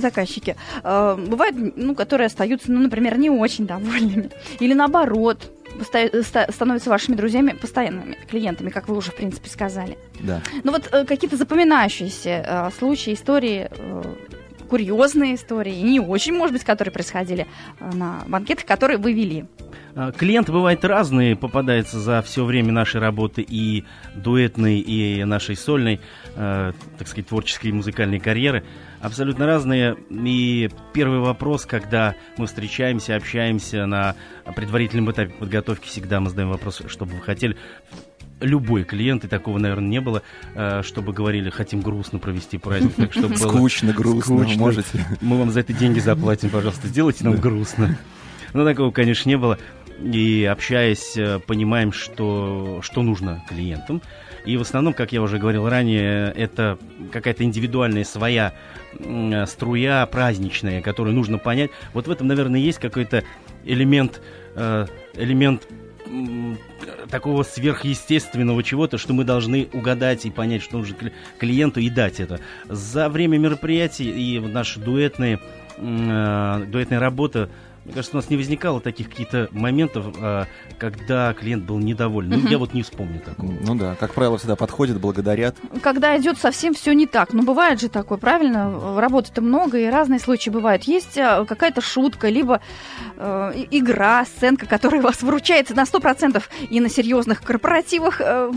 заказчики? 0.00 0.56
А, 0.82 1.16
бывают, 1.16 1.56
ну, 1.76 1.94
которые 1.94 2.26
остаются, 2.26 2.70
ну, 2.70 2.80
например, 2.80 3.18
не 3.18 3.30
очень 3.30 3.66
довольными. 3.66 4.30
Или 4.58 4.74
наоборот, 4.74 5.50
становятся 6.48 6.90
вашими 6.90 7.14
друзьями, 7.14 7.52
постоянными 7.52 8.18
клиентами, 8.28 8.70
как 8.70 8.88
вы 8.88 8.96
уже, 8.96 9.10
в 9.10 9.16
принципе, 9.16 9.48
сказали. 9.48 9.96
Да. 10.20 10.42
Ну 10.64 10.72
вот 10.72 10.88
э, 10.92 11.04
какие-то 11.04 11.36
запоминающиеся 11.36 12.44
э, 12.46 12.70
случаи, 12.78 13.14
истории, 13.14 13.68
э, 13.70 14.02
курьезные 14.70 15.34
истории, 15.34 15.76
и 15.76 15.82
не 15.82 16.00
очень, 16.00 16.32
может 16.32 16.52
быть, 16.52 16.64
которые 16.64 16.92
происходили 16.92 17.48
э, 17.80 17.90
на 17.96 18.22
банкетах, 18.28 18.64
которые 18.64 18.98
вы 18.98 19.12
вели. 19.12 19.44
А, 19.96 20.12
Клиенты 20.12 20.52
бывают 20.52 20.84
разные, 20.84 21.34
попадаются 21.34 21.98
за 21.98 22.22
все 22.22 22.44
время 22.44 22.70
нашей 22.70 23.00
работы 23.00 23.44
и 23.46 23.84
дуэтной, 24.14 24.78
и 24.78 25.24
нашей 25.24 25.56
сольной, 25.56 26.00
э, 26.36 26.72
так 26.98 27.08
сказать, 27.08 27.26
творческой 27.26 27.66
и 27.68 27.72
музыкальной 27.72 28.20
карьеры. 28.20 28.64
Абсолютно 29.00 29.46
разные. 29.46 29.96
И 30.10 30.70
первый 30.92 31.18
вопрос, 31.18 31.66
когда 31.66 32.14
мы 32.36 32.46
встречаемся, 32.46 33.16
общаемся 33.16 33.86
на 33.86 34.14
предварительном 34.54 35.10
этапе 35.10 35.32
подготовки, 35.32 35.88
всегда 35.88 36.20
мы 36.20 36.30
задаем 36.30 36.50
вопрос, 36.50 36.82
что 36.86 37.06
бы 37.06 37.16
вы 37.16 37.22
хотели. 37.22 37.56
Любой 38.40 38.84
клиент, 38.84 39.24
и 39.24 39.28
такого, 39.28 39.58
наверное, 39.58 39.88
не 39.88 40.00
было, 40.00 40.22
э, 40.54 40.82
чтобы 40.82 41.12
говорили, 41.12 41.50
хотим 41.50 41.82
грустно 41.82 42.18
провести 42.18 42.56
праздник, 42.58 42.94
так 42.94 43.12
чтобы 43.12 43.34
было 43.34 43.48
Скучно, 43.48 43.92
грустно, 43.92 44.38
скучно. 44.38 44.58
можете. 44.58 45.06
мы 45.20 45.38
вам 45.38 45.50
за 45.50 45.60
это 45.60 45.72
деньги 45.72 45.98
заплатим, 46.00 46.48
пожалуйста, 46.50 46.88
сделайте 46.88 47.24
нам 47.24 47.36
грустно. 47.36 47.98
Но 48.54 48.64
такого, 48.64 48.90
конечно, 48.90 49.28
не 49.28 49.36
было. 49.36 49.58
И 50.02 50.48
общаясь, 50.50 51.16
э, 51.16 51.38
понимаем, 51.46 51.92
что, 51.92 52.80
что 52.82 53.02
нужно 53.02 53.44
клиентам. 53.48 54.00
И 54.46 54.56
в 54.56 54.62
основном, 54.62 54.94
как 54.94 55.12
я 55.12 55.20
уже 55.20 55.38
говорил 55.38 55.68
ранее, 55.68 56.32
это 56.32 56.78
какая-то 57.12 57.44
индивидуальная 57.44 58.04
своя 58.04 58.54
э, 58.98 59.46
струя 59.46 60.06
праздничная, 60.06 60.80
которую 60.80 61.14
нужно 61.14 61.36
понять. 61.36 61.70
Вот 61.92 62.06
в 62.06 62.10
этом, 62.10 62.26
наверное, 62.26 62.60
есть 62.60 62.78
какой-то 62.78 63.22
элемент, 63.64 64.22
элемент 64.56 65.68
такого 67.10 67.42
сверхъестественного 67.42 68.62
чего-то, 68.62 68.98
что 68.98 69.12
мы 69.12 69.24
должны 69.24 69.68
угадать 69.72 70.26
и 70.26 70.30
понять, 70.30 70.62
что 70.62 70.78
нужно 70.78 70.94
кли- 70.94 71.12
клиенту 71.38 71.80
и 71.80 71.90
дать 71.90 72.20
это. 72.20 72.40
За 72.68 73.08
время 73.08 73.38
мероприятий 73.38 74.10
и 74.10 74.40
наши 74.40 74.80
дуэтные, 74.80 75.40
э, 75.76 76.64
дуэтная 76.68 77.00
работа, 77.00 77.50
мне 77.84 77.94
кажется, 77.94 78.16
у 78.16 78.20
нас 78.20 78.28
не 78.28 78.36
возникало 78.36 78.80
таких 78.80 79.08
каких-то 79.08 79.48
моментов, 79.52 80.14
э, 80.20 80.44
когда 80.78 81.32
клиент 81.32 81.64
был 81.64 81.78
недоволен. 81.78 82.30
Ну, 82.30 82.48
я 82.48 82.58
вот 82.58 82.74
не 82.74 82.82
вспомню 82.82 83.20
такого. 83.20 83.52
Ну 83.52 83.74
да, 83.74 83.96
как 83.98 84.12
правило, 84.12 84.36
всегда 84.36 84.54
подходят, 84.54 85.00
благодарят. 85.00 85.56
Когда 85.82 86.16
идет 86.18 86.38
совсем 86.38 86.74
все 86.74 86.92
не 86.92 87.06
так. 87.06 87.32
Ну, 87.32 87.42
бывает 87.42 87.80
же 87.80 87.88
такое, 87.88 88.18
правильно? 88.18 89.00
Работы-то 89.00 89.40
много, 89.40 89.78
и 89.78 89.86
разные 89.86 90.20
случаи 90.20 90.50
бывают. 90.50 90.84
Есть 90.84 91.16
э, 91.16 91.44
какая-то 91.48 91.80
шутка, 91.80 92.28
либо 92.28 92.60
э, 93.16 93.64
игра, 93.70 94.24
сценка, 94.26 94.66
которая 94.66 95.00
вас 95.00 95.22
выручается 95.22 95.74
на 95.74 95.84
100% 95.84 96.42
и 96.68 96.80
на 96.80 96.90
серьезных 96.90 97.42
корпоративах 97.42 98.20
э, 98.20 98.52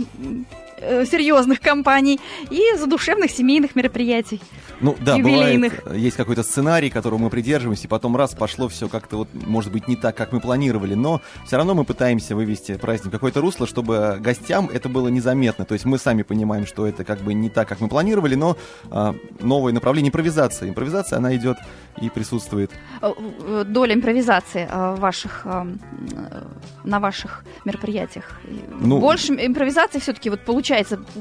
э, 0.77 1.06
серьезных 1.06 1.60
компаний, 1.60 2.20
и 2.50 2.62
задушевных 2.77 3.32
семейных 3.32 3.75
мероприятий. 3.75 4.42
Ну 4.80 4.98
да, 5.00 5.15
Юбилейных. 5.15 5.84
бывает, 5.84 6.01
есть 6.01 6.18
какой-то 6.18 6.44
сценарий, 6.44 6.89
которого 6.89 7.20
мы 7.20 7.30
придерживаемся, 7.30 7.86
и 7.86 7.88
потом 7.88 8.18
раз 8.18 8.34
пошло 8.36 8.68
все 8.68 8.89
как-то 8.89 9.18
вот, 9.18 9.30
может 9.34 9.72
быть, 9.72 9.88
не 9.88 9.96
так, 9.96 10.15
как 10.15 10.34
мы 10.34 10.42
планировали, 10.42 10.94
но 10.94 11.22
все 11.46 11.58
равно 11.58 11.74
мы 11.74 11.86
пытаемся 11.86 12.36
вывести 12.36 12.75
праздник 12.75 13.08
в 13.08 13.12
какое-то 13.12 13.39
русло, 13.39 13.65
чтобы 13.65 14.18
гостям 14.20 14.70
это 14.74 14.89
было 14.89 15.08
незаметно. 15.08 15.65
То 15.65 15.74
есть 15.74 15.86
мы 15.86 15.98
сами 15.98 16.24
понимаем, 16.24 16.65
что 16.65 16.86
это 16.86 17.06
как 17.06 17.22
бы 17.22 17.34
не 17.34 17.50
так, 17.50 17.68
как 17.70 17.80
мы 17.80 17.88
планировали, 17.88 18.36
но 18.36 18.58
а, 18.92 19.15
новое 19.39 19.72
направление 19.72 20.10
импровизация. 20.10 20.70
Импровизация, 20.70 21.18
она 21.18 21.36
идет 21.36 21.58
и 22.01 22.10
присутствует. 22.10 22.72
Э, 23.01 23.12
э, 23.18 23.63
Доля 23.65 23.94
импровизации 23.94 24.68
э, 24.70 24.96
ваших, 24.96 25.42
э, 25.46 25.65
э, 26.12 26.44
на 26.84 27.00
ваших 27.00 27.46
мероприятиях. 27.65 28.32
Ну- 28.80 29.00
больше 29.00 29.34
импровизации 29.34 30.00
все-таки 30.00 30.30
вот 30.30 30.42
получается 30.42 30.73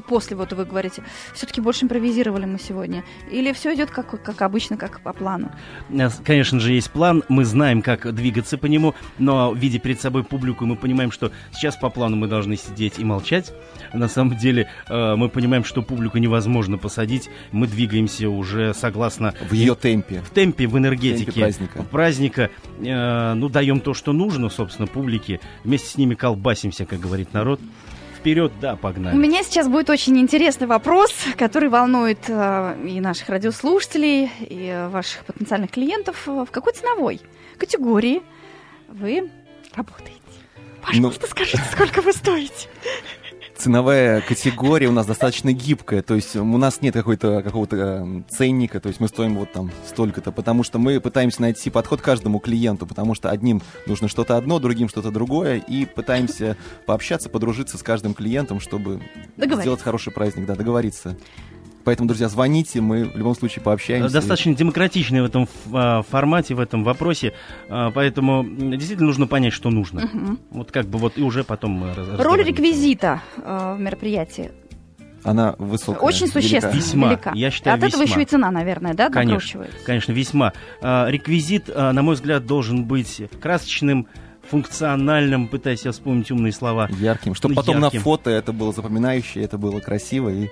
после 0.08 0.36
вот 0.36 0.52
вы 0.52 0.64
говорите, 0.64 1.02
все-таки 1.34 1.60
больше 1.60 1.84
импровизировали 1.84 2.46
мы 2.46 2.58
сегодня, 2.58 3.04
или 3.30 3.52
все 3.52 3.74
идет 3.74 3.90
как 3.90 4.22
как 4.22 4.42
обычно, 4.42 4.76
как 4.76 5.00
по 5.00 5.12
плану. 5.12 5.50
У 5.88 5.96
нас, 5.96 6.20
Конечно 6.24 6.60
же, 6.60 6.72
есть 6.72 6.90
план, 6.90 7.22
мы 7.28 7.44
знаем, 7.44 7.82
как 7.82 8.12
двигаться 8.14 8.58
по 8.58 8.66
нему, 8.66 8.94
но 9.18 9.52
видя 9.52 9.78
перед 9.78 10.00
собой 10.00 10.24
публику, 10.24 10.66
мы 10.66 10.76
понимаем, 10.76 11.10
что 11.10 11.32
сейчас 11.52 11.76
по 11.76 11.90
плану 11.90 12.16
мы 12.16 12.26
должны 12.28 12.56
сидеть 12.56 12.98
и 12.98 13.04
молчать. 13.04 13.52
На 13.92 14.08
самом 14.08 14.36
деле 14.36 14.68
э, 14.88 15.14
мы 15.16 15.28
понимаем, 15.28 15.64
что 15.64 15.82
публику 15.82 16.18
невозможно 16.18 16.78
посадить, 16.78 17.28
мы 17.50 17.66
двигаемся 17.66 18.28
уже 18.28 18.74
согласно 18.74 19.34
В 19.48 19.52
ее 19.52 19.74
темпе. 19.74 20.20
в 20.22 20.30
темпе, 20.30 20.66
в 20.66 20.78
энергетике 20.78 21.30
В 21.30 21.34
темпе 21.34 21.40
праздника. 21.40 21.82
праздника. 21.84 22.50
Э, 22.80 23.34
ну, 23.34 23.48
даем 23.48 23.80
то, 23.80 23.94
что 23.94 24.12
нужно, 24.12 24.48
собственно, 24.48 24.86
публике. 24.86 25.40
Вместе 25.64 25.88
с 25.88 25.96
ними 25.96 26.14
колбасимся, 26.14 26.84
как 26.84 27.00
говорит 27.00 27.32
народ. 27.32 27.60
Вперед, 28.22 28.52
да, 28.60 28.74
У 28.74 28.76
погнали. 28.76 29.16
меня 29.16 29.42
сейчас 29.42 29.66
будет 29.66 29.90
очень 29.90 30.16
интересный 30.16 30.68
вопрос, 30.68 31.12
который 31.36 31.68
волнует 31.68 32.20
э, 32.28 32.76
и 32.86 33.00
наших 33.00 33.28
радиослушателей, 33.28 34.30
и 34.48 34.68
э, 34.68 34.88
ваших 34.90 35.24
потенциальных 35.24 35.72
клиентов. 35.72 36.24
В 36.28 36.46
какой 36.46 36.72
ценовой 36.72 37.20
категории 37.58 38.22
вы 38.86 39.28
работаете? 39.74 40.20
Пожалуйста, 40.86 41.26
скажите, 41.26 41.62
сколько 41.72 42.00
вы 42.00 42.12
стоите? 42.12 42.68
Ценовая 43.62 44.22
категория 44.22 44.88
у 44.88 44.92
нас 44.92 45.06
достаточно 45.06 45.52
гибкая, 45.52 46.02
то 46.02 46.16
есть 46.16 46.34
у 46.34 46.58
нас 46.58 46.82
нет 46.82 46.94
какой-то 46.94 47.42
какого-то 47.42 47.76
э, 47.76 48.22
ценника, 48.28 48.80
то 48.80 48.88
есть 48.88 48.98
мы 48.98 49.06
стоим 49.06 49.36
вот 49.36 49.52
там 49.52 49.70
столько-то, 49.86 50.32
потому 50.32 50.64
что 50.64 50.80
мы 50.80 51.00
пытаемся 51.00 51.42
найти 51.42 51.70
подход 51.70 52.00
каждому 52.00 52.40
клиенту, 52.40 52.88
потому 52.88 53.14
что 53.14 53.30
одним 53.30 53.62
нужно 53.86 54.08
что-то 54.08 54.36
одно, 54.36 54.58
другим 54.58 54.88
что-то 54.88 55.12
другое, 55.12 55.58
и 55.58 55.84
пытаемся 55.84 56.56
пообщаться, 56.86 57.28
подружиться 57.28 57.78
с 57.78 57.84
каждым 57.84 58.14
клиентом, 58.14 58.58
чтобы 58.58 59.00
сделать 59.36 59.80
хороший 59.80 60.12
праздник, 60.12 60.44
да, 60.44 60.56
договориться. 60.56 61.16
Поэтому, 61.84 62.06
друзья, 62.08 62.28
звоните, 62.28 62.80
мы 62.80 63.04
в 63.04 63.16
любом 63.16 63.34
случае 63.34 63.62
пообщаемся. 63.62 64.12
Достаточно 64.12 64.54
демократичный 64.54 65.22
в 65.22 65.24
этом 65.24 65.48
а, 65.72 66.02
формате, 66.02 66.54
в 66.54 66.60
этом 66.60 66.84
вопросе, 66.84 67.32
а, 67.68 67.90
поэтому 67.90 68.44
действительно 68.44 69.06
нужно 69.08 69.26
понять, 69.26 69.52
что 69.52 69.70
нужно. 69.70 70.02
Мгм. 70.12 70.38
Вот 70.50 70.70
как 70.70 70.86
бы 70.86 70.98
вот 70.98 71.18
и 71.18 71.22
уже 71.22 71.44
потом 71.44 71.72
мы 71.72 71.92
Роль 72.18 72.42
реквизита 72.44 73.22
э, 73.36 73.74
в 73.76 73.80
мероприятии 73.80 74.50
Она 75.24 75.54
высокая. 75.58 76.00
очень 76.02 76.26
велика. 76.26 76.40
существенно, 76.40 76.72
Весьма. 76.76 77.08
велика. 77.08 77.32
Я 77.34 77.50
считаю, 77.50 77.76
От 77.76 77.82
этого 77.84 78.02
весьма. 78.02 78.14
еще 78.14 78.22
и 78.22 78.26
цена, 78.26 78.50
наверное, 78.50 78.94
да, 78.94 79.08
Конечно. 79.10 79.66
Конечно, 79.84 80.12
весьма. 80.12 80.52
А, 80.80 81.08
Реквизит, 81.08 81.68
а, 81.74 81.92
на 81.92 82.02
мой 82.02 82.14
взгляд, 82.14 82.46
должен 82.46 82.84
быть 82.84 83.22
красочным, 83.40 84.06
функциональным, 84.48 85.48
пытаясь 85.48 85.80
вспомнить 85.80 86.30
умные 86.30 86.52
слова. 86.52 86.88
Ярким, 86.98 87.34
чтобы 87.34 87.54
Ну, 87.54 87.60
потом 87.60 87.80
ярким. 87.80 87.98
на 87.98 88.02
фото 88.04 88.30
это 88.30 88.52
было 88.52 88.72
запоминающее, 88.72 89.44
это 89.44 89.58
было 89.58 89.80
красиво 89.80 90.28
и 90.30 90.48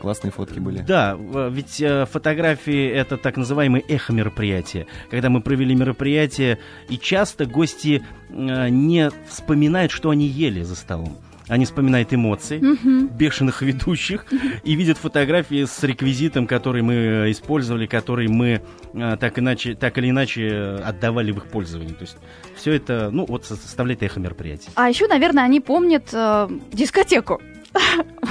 классные 0.00 0.30
фотки 0.30 0.58
были. 0.58 0.78
Да, 0.80 1.16
в- 1.16 1.48
ведь 1.50 1.80
э, 1.80 2.06
фотографии 2.06 2.88
это 2.88 3.16
так 3.16 3.36
называемые 3.36 3.82
эхо 3.88 4.12
мероприятия. 4.12 4.86
Когда 5.10 5.30
мы 5.30 5.40
провели 5.40 5.74
мероприятие, 5.74 6.58
и 6.88 6.98
часто 6.98 7.46
гости 7.46 8.02
э, 8.30 8.68
не 8.68 9.10
вспоминают, 9.28 9.92
что 9.92 10.10
они 10.10 10.26
ели 10.26 10.62
за 10.62 10.76
столом. 10.76 11.16
Они 11.48 11.64
вспоминают 11.64 12.12
эмоции, 12.12 12.58
Мгм. 12.58 13.06
бешеных 13.06 13.62
ведущих 13.62 14.26
и 14.64 14.74
видят 14.74 14.98
фотографии 14.98 15.64
с 15.64 15.80
реквизитом, 15.84 16.48
который 16.48 16.82
мы 16.82 16.94
э, 16.94 17.30
использовали, 17.30 17.86
который 17.86 18.26
мы 18.26 18.62
э, 18.94 19.16
так, 19.20 19.38
иначе, 19.38 19.74
так 19.76 19.96
или 19.98 20.10
иначе 20.10 20.48
э, 20.48 20.76
отдавали 20.78 21.30
в 21.30 21.36
их 21.36 21.46
пользование. 21.46 21.94
То 21.94 22.02
есть 22.02 22.16
все 22.56 22.72
это, 22.72 23.10
ну, 23.12 23.24
вот 23.26 23.44
со- 23.44 23.54
составляет 23.54 24.02
эхо 24.02 24.18
мероприятия. 24.18 24.70
А 24.74 24.88
еще, 24.88 25.06
наверное, 25.06 25.44
они 25.44 25.60
помнят 25.60 26.08
э, 26.12 26.48
дискотеку. 26.72 27.40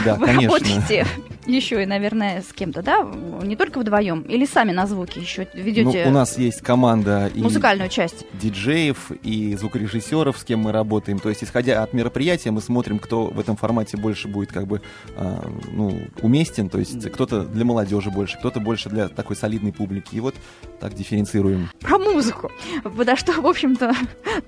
Да, 0.03 0.15
Вы 0.19 0.25
конечно. 0.25 0.47
работаете 0.57 1.05
еще 1.45 1.81
и, 1.83 1.85
наверное, 1.85 2.41
с 2.41 2.53
кем-то, 2.53 2.81
да? 2.81 3.03
Не 3.43 3.55
только 3.55 3.79
вдвоем. 3.79 4.21
Или 4.21 4.45
сами 4.45 4.71
на 4.71 4.87
звуки 4.87 5.19
еще 5.19 5.47
Ну, 5.53 5.61
ведете 5.63 6.05
у 6.07 6.11
нас 6.11 6.37
есть 6.37 6.61
команда 6.61 7.29
и 7.33 7.41
музыкальную 7.41 7.89
часть. 7.89 8.25
диджеев 8.33 9.11
и 9.23 9.55
звукорежиссеров, 9.55 10.37
с 10.37 10.43
кем 10.43 10.61
мы 10.61 10.71
работаем. 10.71 11.19
То 11.19 11.29
есть, 11.29 11.43
исходя 11.43 11.83
от 11.83 11.93
мероприятия, 11.93 12.51
мы 12.51 12.61
смотрим, 12.61 12.99
кто 12.99 13.25
в 13.25 13.39
этом 13.39 13.55
формате 13.57 13.97
больше 13.97 14.27
будет 14.27 14.51
как 14.51 14.67
бы 14.67 14.81
а, 15.15 15.45
ну, 15.71 15.99
уместен. 16.21 16.69
То 16.69 16.79
есть 16.79 17.09
кто-то 17.11 17.43
для 17.43 17.65
молодежи 17.65 18.09
больше, 18.09 18.37
кто-то 18.37 18.59
больше 18.59 18.89
для 18.89 19.07
такой 19.07 19.35
солидной 19.35 19.73
публики. 19.73 20.15
И 20.15 20.19
вот 20.19 20.35
так 20.79 20.93
дифференцируем. 20.93 21.69
Про 21.79 21.97
музыку. 21.99 22.51
Подо 22.83 23.15
что, 23.15 23.33
в 23.41 23.45
общем-то, 23.47 23.93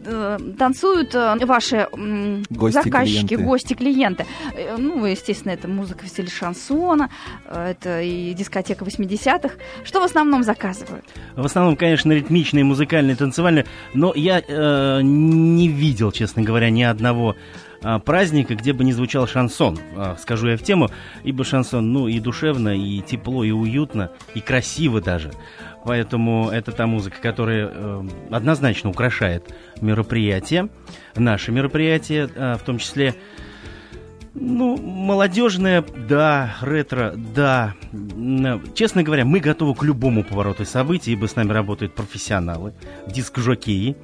э, 0.06 0.40
танцуют 0.58 1.14
э, 1.16 1.46
ваши 1.46 1.88
Гости, 2.50 2.74
заказчики, 2.84 3.28
клиенты. 3.28 3.38
гости, 3.38 3.74
клиенты. 3.74 4.26
Э, 4.56 4.76
Ну, 4.78 5.06
естественно, 5.06 5.52
это 5.54 5.68
музыка 5.68 6.06
в 6.06 6.08
стиле 6.10 6.30
шансон, 6.30 6.87
района, 6.88 7.10
э, 7.46 7.72
это 7.72 8.02
и 8.02 8.34
дискотека 8.34 8.86
80-х. 8.86 9.56
Что 9.84 10.02
в 10.02 10.04
основном 10.04 10.44
заказывают? 10.44 11.06
В 11.36 11.46
основном, 11.46 11.76
конечно, 11.76 12.12
ритмичные, 12.12 12.64
музыкальные, 12.64 13.16
танцевальные, 13.16 13.66
но 13.94 14.14
я 14.16 14.42
э, 14.46 15.02
не 15.04 15.68
видел, 15.68 16.12
честно 16.12 16.44
говоря, 16.44 16.70
ни 16.70 16.84
одного 16.84 17.36
а, 17.84 18.00
праздника, 18.00 18.56
где 18.56 18.74
бы 18.74 18.84
не 18.84 18.94
звучал 18.94 19.28
шансон. 19.28 19.78
А, 19.96 20.16
скажу 20.20 20.48
я 20.48 20.58
в 20.58 20.64
тему, 20.64 20.90
ибо 21.24 21.44
шансон, 21.44 21.94
ну, 21.94 22.08
и 22.08 22.20
душевно, 22.20 22.76
и 22.76 23.02
тепло, 23.02 23.44
и 23.44 23.52
уютно, 23.52 24.12
и 24.34 24.42
красиво 24.42 25.00
даже. 25.00 25.32
Поэтому 25.86 26.50
это 26.50 26.72
та 26.72 26.88
музыка, 26.88 27.18
которая 27.22 27.70
э, 27.72 28.04
однозначно 28.32 28.90
украшает 28.90 29.54
мероприятие, 29.80 30.70
наше 31.16 31.52
мероприятие, 31.52 32.30
э, 32.34 32.56
в 32.56 32.64
том 32.64 32.80
числе, 32.80 33.16
ну, 34.40 34.78
молодежное, 34.78 35.84
да, 36.08 36.56
ретро, 36.62 37.14
да. 37.16 37.76
Честно 38.76 39.04
говоря, 39.04 39.26
мы 39.26 39.40
готовы 39.40 39.76
к 39.76 39.84
любому 39.84 40.24
повороту 40.24 40.66
событий, 40.66 41.14
ибо 41.14 41.28
с 41.28 41.36
нами 41.36 41.52
работают 41.52 41.96
профессионалы, 41.96 42.74
диск-жокеи. 43.08 43.96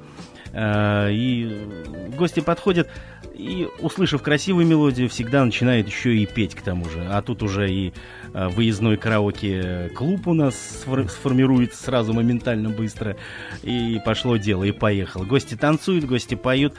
Э, 0.52 1.10
и 1.10 1.68
гости 2.16 2.40
подходят, 2.40 2.88
и, 3.34 3.68
услышав 3.80 4.22
красивую 4.22 4.66
мелодию, 4.66 5.08
всегда 5.08 5.44
начинают 5.44 5.88
еще 5.88 6.16
и 6.16 6.26
петь 6.26 6.54
к 6.54 6.62
тому 6.62 6.88
же. 6.88 7.06
А 7.10 7.20
тут 7.22 7.42
уже 7.42 7.70
и 7.70 7.92
э, 8.32 8.48
выездной 8.48 8.96
караоке-клуб 8.96 10.28
у 10.28 10.34
нас 10.34 10.54
сформируется 10.84 11.82
сразу 11.82 12.12
моментально 12.12 12.70
быстро. 12.70 13.16
И 13.62 14.00
пошло 14.04 14.36
дело, 14.36 14.64
и 14.64 14.72
поехало. 14.72 15.24
Гости 15.24 15.56
танцуют, 15.56 16.04
гости 16.04 16.36
поют. 16.36 16.74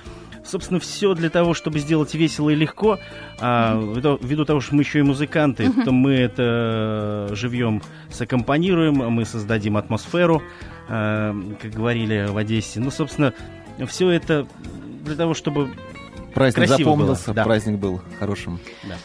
Собственно, 0.45 0.79
все 0.79 1.13
для 1.15 1.29
того, 1.29 1.53
чтобы 1.53 1.79
сделать 1.79 2.13
весело 2.13 2.49
и 2.51 2.55
легко. 2.55 2.99
А 3.39 3.75
ввиду 4.21 4.45
того, 4.45 4.59
что 4.61 4.75
мы 4.75 4.83
еще 4.83 4.99
и 4.99 5.01
музыканты, 5.01 5.71
то 5.83 5.91
мы 5.91 6.13
это 6.13 7.29
живьем 7.31 7.81
саккомпанируем, 8.09 8.95
мы 9.11 9.25
создадим 9.25 9.75
атмосферу, 9.77 10.41
э, 10.87 11.33
как 11.61 11.71
говорили 11.71 12.27
в 12.29 12.37
Одессе. 12.37 12.79
Ну, 12.79 12.91
собственно, 12.91 13.33
все 13.87 14.09
это 14.11 14.47
для 15.03 15.15
того, 15.15 15.33
чтобы 15.33 15.69
Праздник 16.33 16.67
Красиво 16.67 16.77
запомнился, 16.91 17.25
было, 17.27 17.35
да. 17.35 17.43
праздник 17.45 17.79
был 17.79 18.01
хорошим. 18.19 18.59
Да. 18.83 18.95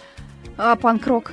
А 0.56 0.76
панк-рок? 0.76 1.32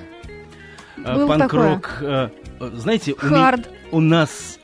А, 1.03 1.15
Было 1.15 1.27
Панк-рок, 1.27 1.97
э, 2.01 2.29
знаете, 2.73 3.13
у, 3.13 3.25
ми- 3.25 3.29
Хард. 3.29 3.69
у 3.91 3.99
нас 3.99 4.56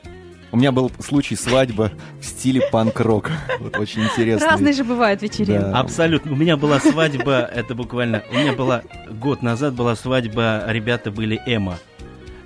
У 0.54 0.56
меня 0.56 0.70
был 0.70 0.88
случай 1.00 1.34
свадьба 1.34 1.90
в 2.20 2.24
стиле 2.24 2.62
панк-рок. 2.70 3.28
Вот 3.58 3.76
очень 3.76 4.04
интересный. 4.04 4.46
Разные 4.48 4.72
же 4.72 4.84
бывают 4.84 5.20
вечеринки. 5.20 5.58
Да. 5.58 5.80
абсолютно. 5.80 6.30
У 6.30 6.36
меня 6.36 6.56
была 6.56 6.78
свадьба, 6.78 7.40
это 7.52 7.74
буквально. 7.74 8.22
У 8.30 8.34
меня 8.36 8.52
была 8.52 8.82
год 9.10 9.42
назад 9.42 9.74
была 9.74 9.96
свадьба, 9.96 10.62
ребята 10.68 11.10
были 11.10 11.40
Эма. 11.44 11.80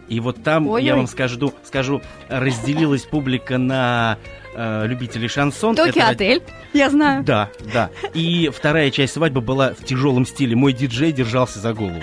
И 0.08 0.20
вот 0.20 0.42
там, 0.42 0.68
Ой-ой. 0.68 0.86
я 0.86 0.96
вам 0.96 1.06
скажу, 1.06 1.52
скажу, 1.64 2.00
разделилась 2.30 3.02
публика 3.02 3.58
на 3.58 4.16
э, 4.58 4.86
любителей 4.86 5.28
шансон. 5.28 5.74
Токио 5.76 6.02
Это- 6.02 6.08
отель, 6.08 6.42
я 6.72 6.90
знаю. 6.90 7.22
Да, 7.22 7.48
да. 7.72 7.90
И 8.14 8.50
вторая 8.52 8.90
часть 8.90 9.12
свадьбы 9.14 9.40
была 9.40 9.70
в 9.74 9.84
тяжелом 9.84 10.26
стиле. 10.26 10.56
Мой 10.56 10.72
диджей 10.72 11.12
держался 11.12 11.60
за 11.60 11.72
голову. 11.72 12.00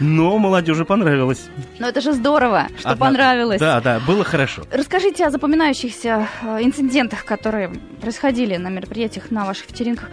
Но 0.00 0.38
молодежи 0.38 0.84
понравилось. 0.84 1.44
Но 1.78 1.88
это 1.88 2.00
же 2.00 2.12
здорово, 2.12 2.66
что 2.78 2.90
Одна- 2.90 3.06
понравилось. 3.06 3.60
Да, 3.60 3.80
да, 3.80 4.00
было 4.00 4.24
хорошо. 4.24 4.62
Расскажите 4.72 5.24
о 5.26 5.30
запоминающихся 5.30 6.26
э, 6.42 6.58
инцидентах, 6.62 7.24
которые 7.24 7.70
происходили 8.00 8.56
на 8.56 8.68
мероприятиях, 8.68 9.30
на 9.30 9.44
ваших 9.44 9.70
вечеринках. 9.70 10.10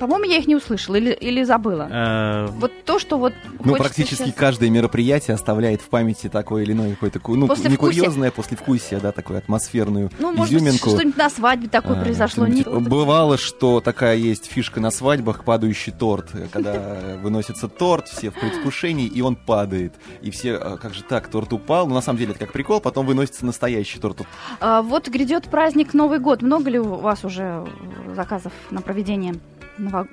По-моему, 0.00 0.24
я 0.24 0.38
их 0.38 0.48
не 0.48 0.56
услышала 0.56 0.96
или, 0.96 1.12
или 1.12 1.42
забыла. 1.44 1.86
Э, 1.90 2.46
Вот 2.46 2.72
то, 2.84 2.98
что 2.98 3.18
вот 3.18 3.32
Ну, 3.62 3.76
практически 3.76 4.14
сейчас- 4.24 4.34
каждое 4.34 4.70
мероприятие 4.70 5.34
оставляет 5.34 5.82
в 5.82 5.88
памяти 5.90 6.28
такое 6.28 6.62
или 6.62 6.72
иное 6.72 6.92
какое-то, 6.94 7.20
ну, 7.28 7.36
не 7.36 7.46
Послевкусие. 7.48 7.76
курьезное, 8.02 8.30
послевкусие, 8.30 8.98
да, 8.98 9.12
такую 9.12 9.38
атмосферную 9.38 10.10
Ну, 10.18 10.32
может 10.32 10.52
быть, 10.54 10.62
изюминку. 10.62 10.90
что-нибудь 10.90 11.16
на 11.18 11.28
свадьбе 11.30 11.68
такое 11.68 11.98
А, 12.00 12.02
произошло. 12.02 12.46
Не- 12.46 12.62
что-нибудь- 12.62 12.88
Бывало, 12.88 13.36
что 13.36 13.80
такая 13.80 14.16
есть 14.16 14.46
фишка 14.46 14.80
на 14.80 14.90
свадьбах, 14.90 15.44
падающий 15.44 15.92
торт. 15.92 16.30
Когда 16.50 16.72
выносится 17.22 17.68
торт, 17.68 18.08
все 18.08 18.30
в 18.30 18.34
предвкушении, 18.40 19.06
и 19.06 19.20
он 19.20 19.36
падает. 19.36 19.92
И 20.22 20.30
все, 20.30 20.54
«А, 20.56 20.78
как 20.78 20.94
же 20.94 21.02
так, 21.02 21.28
торт 21.28 21.52
упал? 21.52 21.86
Ну, 21.86 21.94
на 21.94 22.00
самом 22.00 22.18
деле, 22.18 22.30
это 22.30 22.40
как 22.40 22.52
прикол, 22.52 22.80
потом 22.80 23.04
выносится 23.04 23.44
настоящий 23.44 23.98
торт. 23.98 24.22
А, 24.60 24.80
вот 24.80 25.08
грядет 25.08 25.44
праздник 25.50 25.92
Новый 25.92 26.18
год. 26.20 26.40
Много 26.40 26.70
ли 26.70 26.78
у 26.78 26.84
вас 26.94 27.22
уже 27.24 27.66
э, 28.08 28.14
заказов 28.14 28.52
на 28.70 28.80
проведение 28.80 29.34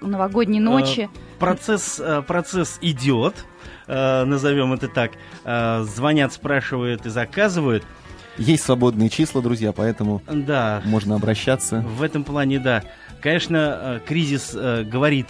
новогодней 0.01 0.60
ночи? 0.60 1.10
Процесс, 1.39 1.99
э, 1.99 2.21
процесс 2.25 2.77
идет, 2.82 3.36
э, 3.88 4.23
назовем 4.23 4.73
это 4.73 4.88
так. 4.88 5.12
Э, 5.43 5.84
Звонят, 5.84 6.34
спрашивают 6.34 7.06
и 7.06 7.10
заказывают. 7.10 7.84
Есть 8.38 8.63
свободные 8.63 9.10
числа, 9.10 9.41
друзья, 9.41 9.71
поэтому 9.71 10.21
Да, 10.27 10.82
можно 10.86 11.15
обращаться. 11.15 11.82
в 11.82 12.01
этом 12.03 12.23
плане, 12.23 12.60
да. 12.60 12.84
Конечно, 13.21 13.58
э, 13.82 13.99
кризис 14.08 14.51
э, 14.53 14.84
говорит, 14.84 15.27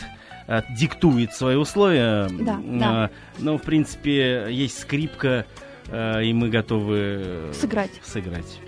э, 0.47 0.61
диктует 0.77 1.33
свои 1.33 1.55
условия. 1.55 2.27
Да, 2.29 2.59
Э, 2.61 2.77
да. 2.79 3.09
Но, 3.39 3.57
в 3.57 3.61
принципе, 3.61 4.47
есть 4.49 4.79
скрипка, 4.79 5.45
э, 5.89 6.23
и 6.25 6.33
мы 6.33 6.49
готовы 6.49 6.97
э, 6.99 7.51
Сыграть. 7.53 7.91
сыграть. 8.03 8.59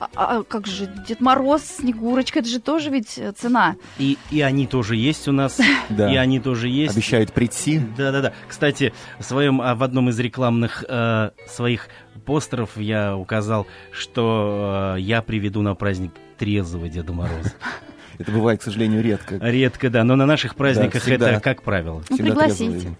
А, 0.00 0.08
а 0.14 0.42
как 0.42 0.66
же 0.66 0.86
Дед 1.06 1.20
Мороз, 1.20 1.62
Снегурочка, 1.78 2.40
это 2.40 2.48
же 2.48 2.60
тоже 2.60 2.90
ведь 2.90 3.18
э, 3.18 3.32
цена. 3.32 3.76
И, 3.98 4.18
и 4.30 4.40
они 4.40 4.66
тоже 4.66 4.96
есть 4.96 5.28
у 5.28 5.32
нас, 5.32 5.60
Да. 5.88 6.12
и 6.12 6.16
они 6.16 6.40
тоже 6.40 6.68
есть. 6.68 6.94
Обещают 6.96 7.32
прийти. 7.32 7.80
Да-да-да. 7.96 8.32
Кстати, 8.48 8.92
в 9.18 9.24
своем 9.24 9.60
а, 9.60 9.74
в 9.74 9.82
одном 9.82 10.08
из 10.08 10.18
рекламных 10.18 10.84
э, 10.88 11.30
своих 11.46 11.88
постеров 12.24 12.70
я 12.76 13.16
указал, 13.16 13.66
что 13.92 14.94
э, 14.96 15.00
я 15.00 15.22
приведу 15.22 15.62
на 15.62 15.74
праздник 15.74 16.12
трезвого 16.38 16.88
Деда 16.88 17.12
Мороза. 17.12 17.52
Это 18.18 18.30
бывает, 18.30 18.60
к 18.60 18.62
сожалению, 18.62 19.02
редко. 19.02 19.38
Редко, 19.40 19.90
да, 19.90 20.04
но 20.04 20.14
на 20.16 20.26
наших 20.26 20.54
праздниках 20.54 21.02
всегда. 21.02 21.32
это 21.32 21.40
как 21.40 21.62
правило. 21.62 22.02
Ну, 22.08 22.14
Всегда 22.14 22.30
пригласите. 22.30 22.96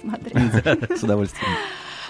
Смотри. 0.00 0.32
С 0.96 1.02
удовольствием. 1.04 1.52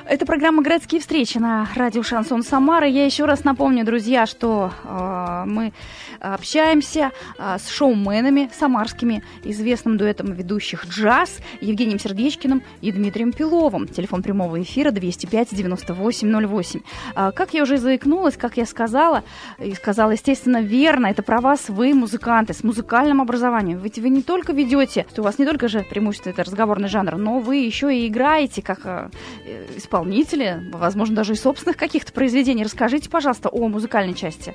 Это 0.08 0.24
программа 0.24 0.62
«Городские 0.62 1.00
встречи» 1.00 1.38
на 1.38 1.66
радио 1.74 2.04
«Шансон 2.04 2.44
Самара». 2.44 2.86
Я 2.86 3.04
еще 3.04 3.24
раз 3.24 3.42
напомню, 3.42 3.84
друзья, 3.84 4.26
что 4.26 4.70
э, 4.84 5.42
мы 5.46 5.72
общаемся 6.20 7.10
э, 7.36 7.56
с 7.58 7.68
шоуменами 7.68 8.48
самарскими, 8.56 9.24
известным 9.42 9.96
дуэтом 9.96 10.32
ведущих 10.32 10.86
«Джаз» 10.86 11.38
Евгением 11.60 11.98
Сердечкиным 11.98 12.62
и 12.82 12.92
Дмитрием 12.92 13.32
Пиловым. 13.32 13.88
Телефон 13.88 14.22
прямого 14.22 14.62
эфира 14.62 14.92
205-9808. 14.92 16.82
А, 17.16 17.32
как 17.32 17.52
я 17.52 17.64
уже 17.64 17.76
заикнулась, 17.76 18.36
как 18.36 18.58
я 18.58 18.66
сказала, 18.66 19.24
и 19.58 19.74
сказала, 19.74 20.12
естественно, 20.12 20.62
верно, 20.62 21.08
это 21.08 21.24
про 21.24 21.40
вас, 21.40 21.68
вы 21.68 21.94
музыканты 21.94 22.54
с 22.54 22.62
музыкальным 22.62 23.20
образованием. 23.20 23.80
Ведь 23.80 23.98
вы 23.98 24.10
не 24.10 24.22
только 24.22 24.52
ведете, 24.52 25.04
у 25.18 25.22
вас 25.22 25.40
не 25.40 25.46
только 25.46 25.66
же 25.66 25.80
преимущество 25.82 26.30
это 26.30 26.44
разговорный 26.44 26.88
жанр, 26.88 27.16
но 27.16 27.40
вы 27.40 27.56
еще 27.56 27.92
и 27.92 28.06
играете 28.06 28.62
как 28.62 28.82
э, 28.84 29.08
э, 29.46 29.64
исполнители, 29.96 30.62
возможно, 30.72 31.16
даже 31.16 31.32
и 31.32 31.36
собственных 31.36 31.76
каких-то 31.76 32.12
произведений. 32.12 32.64
Расскажите, 32.64 33.08
пожалуйста, 33.08 33.48
о 33.48 33.68
музыкальной 33.68 34.14
части. 34.14 34.54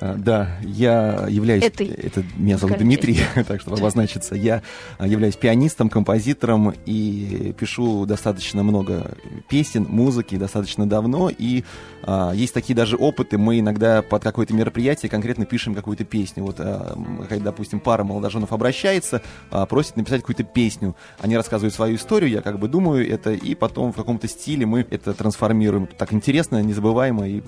А, 0.00 0.14
Да, 0.14 0.56
я 0.62 1.26
являюсь... 1.28 1.64
Этой 1.64 1.88
Это 1.88 2.24
меня 2.36 2.56
зовут 2.56 2.78
Дмитрий, 2.78 3.18
так 3.46 3.60
чтобы 3.60 3.76
обозначиться. 3.76 4.34
Я 4.34 4.62
а, 4.98 5.06
являюсь 5.06 5.36
пианистом, 5.36 5.90
композитором 5.90 6.74
и 6.86 7.54
пишу 7.58 8.06
достаточно 8.06 8.62
много 8.62 9.16
песен, 9.48 9.86
музыки 9.88 10.36
достаточно 10.36 10.88
давно. 10.88 11.30
И 11.30 11.64
а, 12.02 12.32
есть 12.32 12.54
такие 12.54 12.74
даже 12.74 12.96
опыты. 12.96 13.36
Мы 13.36 13.60
иногда 13.60 14.02
под 14.02 14.22
какое-то 14.22 14.54
мероприятие 14.54 15.10
конкретно 15.10 15.44
пишем 15.44 15.74
какую-то 15.74 16.04
песню. 16.04 16.44
Вот, 16.44 16.56
а, 16.58 16.96
когда, 17.28 17.46
допустим, 17.46 17.80
пара 17.80 18.02
молодоженов 18.04 18.52
обращается, 18.52 19.22
а, 19.50 19.66
просит 19.66 19.96
написать 19.96 20.22
какую-то 20.22 20.44
песню. 20.44 20.96
Они 21.18 21.36
рассказывают 21.36 21.74
свою 21.74 21.96
историю, 21.96 22.30
я 22.30 22.40
как 22.40 22.58
бы 22.58 22.68
думаю 22.68 23.08
это, 23.08 23.32
и 23.32 23.54
потом 23.54 23.92
в 23.92 23.96
каком-то 23.96 24.28
стиле 24.28 24.64
мы 24.64 24.86
это 24.88 25.12
трансформируем. 25.12 25.86
Так 25.86 26.12
интересно, 26.12 26.62
незабываемо 26.62 27.28
и 27.28 27.42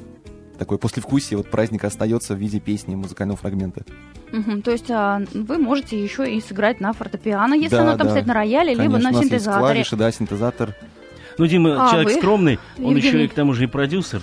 такое 0.62 0.79
послевкусие 0.79 1.37
вот 1.37 1.51
праздника 1.51 1.88
остается 1.88 2.35
в 2.35 2.38
виде 2.38 2.61
песни, 2.61 2.94
музыкального 2.94 3.37
фрагмента. 3.37 3.83
Мгм, 4.31 4.62
то 4.62 4.70
есть 4.70 4.90
а, 4.90 5.20
вы 5.35 5.59
можете 5.59 6.03
еще 6.03 6.33
и 6.33 6.40
сыграть 6.40 6.81
на 6.81 6.92
фортепиано, 6.92 7.55
если 7.55 7.77
Да, 7.77 7.83
оно 7.83 7.98
там 7.98 8.07
да. 8.07 8.11
стоит 8.12 8.27
на 8.27 8.35
рояле, 8.35 8.70
либо 8.70 8.83
Конечно, 8.85 9.03
на 9.03 9.09
у 9.11 9.12
нас 9.12 9.22
есть 9.22 9.31
синтезаторе. 9.33 9.61
клавиши, 9.61 9.96
да, 9.96 10.12
синтезатор. 10.12 10.75
Ну, 11.38 11.46
Дима, 11.46 11.86
А 11.86 11.90
человек 11.90 12.08
вы, 12.14 12.18
скромный, 12.18 12.58
он 12.78 12.96
еще 12.96 13.08
Евгений? 13.08 13.24
и 13.24 13.28
к 13.28 13.34
тому 13.34 13.52
же 13.54 13.64
и 13.64 13.66
продюсер. 13.66 14.22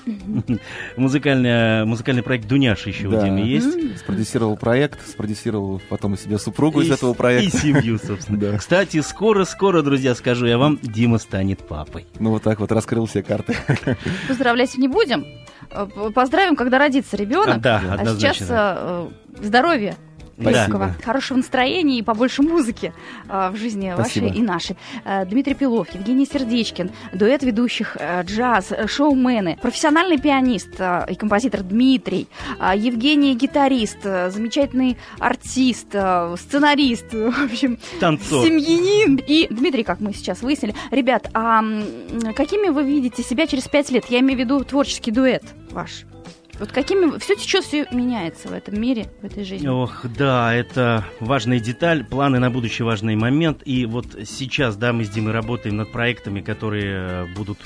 Музыкальный, 0.97 1.85
музыкальный 1.85 2.23
проект 2.23 2.47
Дуняша 2.47 2.89
еще 2.89 3.07
у. 3.07 3.11
Димы 3.11 3.41
есть. 3.41 3.99
Спродюсировал 3.99 4.57
проект, 4.57 5.07
спродюсировал 5.07 5.81
потом 5.89 6.13
и 6.13 6.17
себе 6.17 6.37
супругу 6.37 6.81
из 6.81 6.91
этого 6.91 7.13
проекта. 7.13 7.57
И 7.57 7.59
семью, 7.59 7.97
собственно. 7.99 8.39
Да. 8.39 8.57
Кстати, 8.57 9.01
скоро-скоро, 9.01 9.81
друзья, 9.81 10.15
скажу 10.15 10.45
я 10.45 10.57
вам, 10.57 10.79
Дима 10.81 11.17
станет 11.17 11.59
папой. 11.67 12.05
Ну 12.19 12.31
вот 12.31 12.43
так 12.43 12.59
вот 12.59 12.71
раскрыл 12.71 13.05
все 13.05 13.23
карты. 13.23 13.55
Поздравлять 14.27 14.77
не 14.77 14.87
будем. 14.87 15.25
Э, 15.71 15.87
Поздравим, 16.13 16.55
когда 16.55 16.77
родится 16.79 17.15
ребенок. 17.17 17.57
А, 17.57 17.59
да, 17.59 17.81
А 17.89 17.93
однозначно. 17.95 18.33
сейчас 18.45 18.49
э, 18.49 18.53
э, 19.39 19.43
здоровья 19.43 19.95
легкого, 20.39 20.95
хорошего 21.03 21.37
настроения 21.37 21.99
и 21.99 22.01
побольше 22.01 22.41
музыки 22.41 22.93
э, 23.27 23.49
в 23.51 23.55
жизни 23.55 23.91
Спасибо. 23.93 24.25
вашей 24.25 24.37
и 24.37 24.41
нашей. 24.41 24.77
Э, 25.05 25.25
Дмитрий 25.25 25.53
Пилов, 25.53 25.89
Евгений 25.93 26.25
Сердечкин, 26.25 26.91
дуэт 27.13 27.43
ведущих 27.43 27.97
э, 27.99 28.23
джаз, 28.23 28.71
шоумены, 28.87 29.57
профессиональный 29.61 30.17
пианист 30.17 30.69
э, 30.79 31.05
и 31.09 31.15
композитор 31.15 31.63
Дмитрий, 31.63 32.27
э, 32.59 32.73
Евгений 32.75 33.35
гитарист, 33.35 33.99
э, 34.03 34.29
замечательный 34.31 34.97
артист, 35.19 35.87
э, 35.93 36.35
сценарист, 36.39 37.13
в 37.13 37.43
общем, 37.45 37.77
Танцор. 37.99 38.45
семьянин. 38.45 39.17
И 39.27 39.47
Дмитрий, 39.49 39.83
как 39.83 39.99
мы 39.99 40.13
сейчас 40.13 40.41
выяснили, 40.41 40.75
ребят, 40.91 41.29
а 41.33 41.61
какими 42.35 42.69
вы 42.69 42.83
видите 42.83 43.23
себя 43.23 43.47
через 43.47 43.67
пять 43.67 43.89
лет? 43.91 44.05
Я 44.09 44.19
имею 44.19 44.37
в 44.37 44.41
виду 44.41 44.63
творческий 44.63 45.11
дуэт 45.11 45.43
ваш. 45.71 46.05
Вот 46.59 46.71
какими... 46.73 47.17
Все 47.19 47.35
течет, 47.35 47.63
все 47.63 47.87
меняется 47.91 48.49
в 48.49 48.53
этом 48.53 48.79
мире, 48.79 49.09
в 49.21 49.25
этой 49.25 49.45
жизни. 49.45 49.67
Ох, 49.67 50.05
да, 50.05 50.53
это 50.53 51.05
важная 51.21 51.59
деталь, 51.59 52.03
планы 52.03 52.39
на 52.39 52.51
будущий 52.51 52.83
важный 52.83 53.15
момент. 53.15 53.61
И 53.65 53.85
вот 53.85 54.07
сейчас, 54.25 54.75
да, 54.75 54.91
мы 54.91 55.05
с 55.05 55.09
Димой 55.09 55.31
работаем 55.31 55.77
над 55.77 55.91
проектами, 55.91 56.41
которые 56.41 57.07
э, 57.07 57.25
будут 57.35 57.59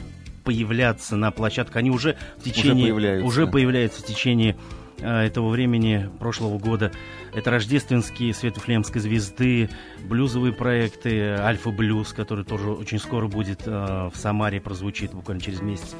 появляться 0.44 1.16
на 1.16 1.32
площадках. 1.32 1.78
Они 1.78 1.90
уже 1.90 2.18
в 2.38 2.44
течение... 2.44 2.74
Уже 2.74 2.84
появляются. 2.84 3.28
Уже 3.28 3.48
появляются 3.48 4.04
в 4.04 4.06
течение 4.06 4.58
э, 5.00 5.22
этого 5.22 5.50
времени, 5.50 6.10
прошлого 6.20 6.60
года. 6.60 6.92
Это 7.36 7.52
рождественские 7.52 8.34
Светофлемской 8.34 9.02
звезды, 9.02 9.70
блюзовые 10.04 10.54
проекты, 10.54 11.32
Альфа-блюз, 11.32 12.14
который 12.14 12.46
тоже 12.46 12.72
очень 12.72 13.00
скоро 13.00 13.28
будет 13.28 13.64
э, 13.66 14.10
в 14.14 14.18
Самаре, 14.18 14.62
прозвучит 14.62 15.14
буквально 15.14 15.42
через 15.42 15.62
месяц. 15.62 15.96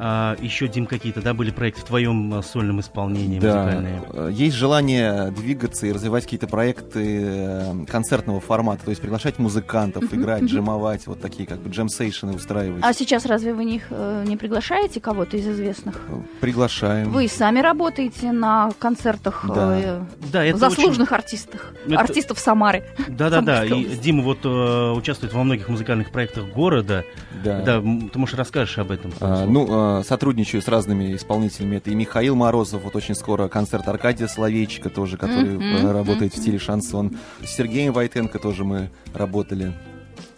А, 0.00 0.36
еще, 0.40 0.68
Дим, 0.68 0.86
какие-то, 0.86 1.20
да, 1.20 1.34
были 1.34 1.50
проекты 1.50 1.80
в 1.80 1.84
твоем 1.84 2.34
а, 2.34 2.42
сольном 2.42 2.80
исполнении 2.80 3.40
да. 3.40 3.64
музыкальные? 3.64 4.02
Э, 4.12 4.30
есть 4.32 4.54
желание 4.54 5.32
двигаться 5.32 5.86
и 5.86 5.92
развивать 5.92 6.24
какие-то 6.24 6.46
проекты 6.46 7.22
э, 7.24 7.84
концертного 7.86 8.40
формата, 8.40 8.84
то 8.84 8.90
есть 8.90 9.00
приглашать 9.00 9.38
музыкантов, 9.40 10.14
играть, 10.14 10.44
джемовать, 10.44 11.08
вот 11.08 11.20
такие 11.20 11.48
как 11.48 11.58
бы 11.58 11.70
джем-сейшены 11.70 12.34
устраивать. 12.34 12.84
А 12.84 12.92
сейчас 12.92 13.26
разве 13.26 13.52
вы 13.52 13.64
них 13.64 13.86
э, 13.90 14.24
не 14.26 14.36
приглашаете 14.36 15.00
кого-то 15.00 15.36
из 15.36 15.48
известных? 15.48 16.00
Приглашаем. 16.40 17.10
Вы 17.10 17.26
сами 17.26 17.58
работаете 17.58 18.30
на 18.30 18.70
концертах 18.78 19.44
да. 19.48 19.80
Э, 19.80 20.00
да, 20.32 20.44
это 20.44 20.58
заслуженных 20.70 21.10
очень... 21.10 21.18
артистах, 21.18 21.72
это... 21.86 22.00
артистов 22.00 22.38
Самары. 22.38 22.84
Да-да-да, 23.08 23.64
и 23.64 23.84
Дима 23.96 24.22
вот 24.22 24.38
э, 24.44 24.92
участвует 24.92 25.32
во 25.32 25.44
многих 25.44 25.68
музыкальных 25.68 26.10
проектах 26.10 26.46
города. 26.46 27.04
Да. 27.44 27.60
да 27.62 27.80
ты, 27.80 28.18
можешь, 28.18 28.34
расскажешь 28.34 28.78
об 28.78 28.90
этом? 28.90 29.12
А, 29.20 29.46
ну, 29.46 30.02
сотрудничаю 30.02 30.62
с 30.62 30.68
разными 30.68 31.14
исполнителями. 31.16 31.76
Это 31.76 31.90
и 31.90 31.94
Михаил 31.94 32.36
Морозов, 32.36 32.82
вот 32.82 32.96
очень 32.96 33.14
скоро 33.14 33.48
концерт 33.48 33.86
Аркадия 33.88 34.26
Соловейчика 34.26 34.90
тоже, 34.90 35.16
который 35.16 35.56
mm-hmm. 35.56 35.92
работает 35.92 36.32
mm-hmm. 36.32 36.38
в 36.38 36.40
стиле 36.40 36.58
шансон. 36.58 37.16
С 37.42 37.50
Сергеем 37.50 37.92
Войтенко 37.92 38.38
тоже 38.38 38.64
мы 38.64 38.90
работали. 39.14 39.72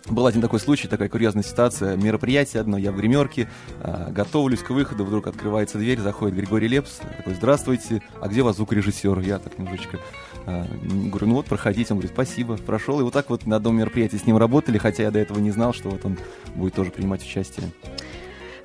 Был 0.09 0.27
один 0.27 0.41
такой 0.41 0.61
случай, 0.61 0.89
такая 0.89 1.09
курьезная 1.09 1.43
ситуация. 1.43 1.97
Мероприятие 1.97 2.61
одно, 2.61 2.79
я 2.79 2.91
в 2.91 2.97
гримерке, 2.97 3.49
э, 3.81 4.11
готовлюсь 4.11 4.61
к 4.61 4.71
выходу, 4.71 5.05
вдруг 5.05 5.27
открывается 5.27 5.79
дверь, 5.79 6.01
заходит 6.01 6.37
Григорий 6.37 6.69
Лепс, 6.69 7.01
такой, 7.17 7.35
здравствуйте, 7.35 8.03
а 8.21 8.29
где 8.29 8.43
у 8.43 8.45
вас 8.45 8.57
звукорежиссер? 8.57 9.21
Я 9.21 9.39
так 9.39 9.59
немножечко 9.59 9.99
э, 10.47 10.65
говорю, 11.09 11.27
ну 11.27 11.35
вот, 11.35 11.47
проходите. 11.47 11.93
Он 11.93 11.99
говорит, 11.99 12.13
спасибо, 12.13 12.57
прошел. 12.57 13.01
И 13.01 13.03
вот 13.03 13.13
так 13.13 13.31
вот 13.31 13.47
на 13.47 13.57
одном 13.57 13.77
мероприятии 13.77 14.17
с 14.17 14.27
ним 14.27 14.37
работали, 14.37 14.79
хотя 14.79 15.05
я 15.05 15.11
до 15.11 15.19
этого 15.19 15.39
не 15.39 15.51
знал, 15.51 15.75
что 15.75 15.91
вот 15.91 16.05
он 16.05 16.19
будет 16.55 16.75
тоже 16.75 16.91
принимать 16.91 17.23
участие. 17.23 17.71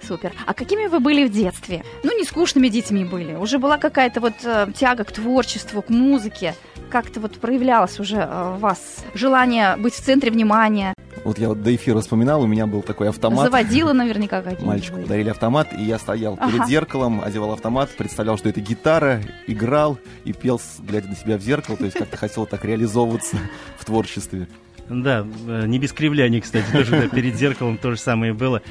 Супер. 0.02 0.34
А 0.46 0.54
какими 0.54 0.88
вы 0.88 1.00
были 1.00 1.28
в 1.28 1.32
детстве? 1.32 1.84
Ну, 2.04 2.18
не 2.18 2.26
скучными 2.26 2.68
детьми 2.68 3.06
были. 3.06 3.34
Уже 3.34 3.58
была 3.58 3.78
какая-то 3.78 4.22
вот 4.22 4.34
э, 4.44 4.68
тяга 4.76 5.04
к 5.04 5.12
творчеству, 5.12 5.82
к 5.82 5.90
музыке. 5.90 6.54
Как-то 6.90 7.20
вот 7.20 7.40
проявлялось 7.40 8.00
уже 8.00 8.18
э, 8.18 8.54
у 8.56 8.60
вас 8.60 9.04
желание 9.14 9.78
быть 9.78 9.96
в 9.96 10.02
центре 10.02 10.32
внимания. 10.32 10.94
Вот 11.26 11.40
я 11.40 11.50
вот 11.50 11.64
до 11.64 11.76
эфира 11.76 12.02
вспоминал, 12.02 12.44
у 12.44 12.46
меня 12.46 12.68
был 12.68 12.84
такой 12.84 13.10
автомат. 13.10 13.46
Заводила 13.46 13.94
наверняка 13.94 14.44
какие-то. 14.44 14.64
Мальчику 14.64 15.02
подарили 15.02 15.30
автомат, 15.30 15.74
и 15.74 15.82
я 15.82 15.98
стоял 15.98 16.38
ага. 16.40 16.52
перед 16.52 16.68
зеркалом, 16.68 17.20
одевал 17.20 17.52
автомат, 17.52 17.90
представлял, 17.98 18.38
что 18.38 18.48
это 18.48 18.62
гитара, 18.62 19.24
играл 19.48 19.98
и 20.24 20.34
пел, 20.34 20.62
глядя 20.88 21.08
на 21.08 21.16
себя 21.16 21.38
в 21.38 21.42
зеркало, 21.42 21.78
то 21.78 21.86
есть 21.86 21.98
как-то 21.98 22.16
хотел 22.16 22.46
так 22.46 22.64
реализовываться 22.64 23.38
в 23.80 23.86
творчестве. 23.86 24.48
Да, 24.88 25.26
э, 25.48 25.66
не 25.66 25.80
без 25.80 25.94
кривляний, 25.94 26.42
кстати, 26.42 26.66
тоже 26.72 27.10
перед 27.12 27.36
зеркалом 27.36 27.80
то 27.80 27.90
же 27.90 27.98
самое 27.98 28.32
было. 28.32 28.62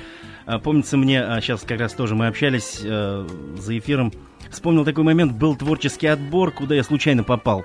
А, 0.47 0.61
помнится 0.61 0.97
мне, 0.97 1.21
сейчас 1.41 1.65
а, 1.65 1.67
как 1.67 1.81
раз 1.81 1.93
тоже 1.93 2.15
мы 2.15 2.29
общались 2.29 2.83
э, 2.85 3.27
за 3.59 3.77
эфиром, 3.77 4.13
вспомнил 4.53 4.85
такой 4.85 5.03
момент, 5.03 5.33
был 5.33 5.57
творческий 5.57 6.07
отбор, 6.07 6.53
куда 6.53 6.77
я 6.77 6.85
случайно 6.85 7.25
попал. 7.25 7.65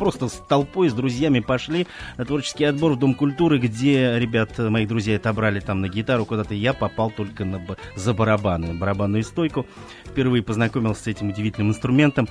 Просто 0.00 0.28
с 0.28 0.42
толпой, 0.48 0.88
с 0.88 0.94
друзьями 0.94 1.40
пошли 1.40 1.86
на 2.16 2.24
творческий 2.24 2.64
отбор 2.64 2.94
в 2.94 2.98
Дом 2.98 3.12
культуры, 3.12 3.58
где 3.58 4.18
ребят, 4.18 4.58
моих 4.58 4.88
друзей 4.88 5.18
отобрали 5.18 5.60
там 5.60 5.82
на 5.82 5.88
гитару 5.90 6.24
куда-то. 6.24 6.54
Я 6.54 6.72
попал 6.72 7.10
только 7.10 7.44
на, 7.44 7.60
за 7.96 8.14
барабаны, 8.14 8.72
барабанную 8.72 9.22
стойку. 9.22 9.66
Впервые 10.06 10.42
познакомился 10.42 11.02
с 11.02 11.06
этим 11.06 11.28
удивительным 11.28 11.68
инструментом. 11.72 12.30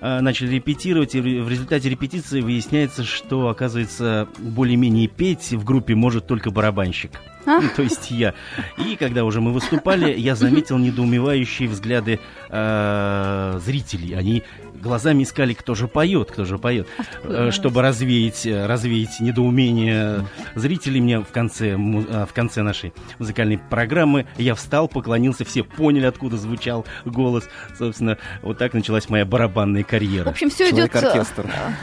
А, 0.00 0.20
начали 0.20 0.56
репетировать, 0.56 1.14
и 1.14 1.20
в 1.20 1.48
результате 1.48 1.88
репетиции 1.88 2.40
выясняется, 2.40 3.02
что, 3.04 3.48
оказывается, 3.48 4.28
более-менее 4.38 5.08
петь 5.08 5.52
в 5.52 5.64
группе 5.64 5.94
может 5.94 6.26
только 6.26 6.50
барабанщик. 6.50 7.12
А? 7.46 7.62
то 7.74 7.82
есть 7.82 8.10
я. 8.10 8.34
И 8.76 8.96
когда 8.96 9.24
уже 9.24 9.40
мы 9.40 9.52
выступали, 9.52 10.12
я 10.12 10.36
заметил 10.36 10.76
недоумевающие 10.76 11.68
взгляды 11.68 12.20
э, 12.50 13.60
зрителей. 13.64 14.14
Они 14.14 14.42
глазами 14.80 15.22
искали, 15.22 15.54
кто 15.54 15.74
же 15.74 15.88
поет, 15.88 16.30
кто 16.30 16.44
же 16.44 16.58
поет, 16.58 16.86
Откуда? 16.98 17.48
Э, 17.48 17.50
чтобы 17.50 17.82
развеять, 17.82 18.46
э, 18.46 18.66
развеять 18.66 19.20
недоумение 19.20 20.24
зрителей. 20.54 21.00
Мне 21.00 21.20
в 21.20 21.28
конце, 21.28 21.70
э, 21.70 21.76
в 21.76 22.32
конце 22.32 22.62
нашей 22.62 22.92
музыкальной 23.18 23.58
программы 23.58 24.26
я 24.36 24.54
встал, 24.54 24.88
поклонился, 24.88 25.44
все 25.44 25.64
поняли, 25.64 26.06
откуда 26.06 26.36
звучал 26.36 26.86
голос. 27.04 27.48
Собственно, 27.78 28.18
вот 28.42 28.58
так 28.58 28.74
началась 28.74 29.08
моя 29.08 29.24
барабанная 29.24 29.84
карьера. 29.84 30.24
В 30.24 30.28
общем, 30.28 30.50
все 30.50 30.70
идет 30.70 30.92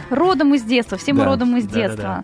родом 0.09 0.55
из 0.55 0.63
детства, 0.63 0.97
все 0.97 1.13
мы 1.13 1.19
да. 1.19 1.25
родом 1.25 1.57
из 1.57 1.67
детства. 1.67 1.95
Да, 1.95 2.03
да, 2.03 2.23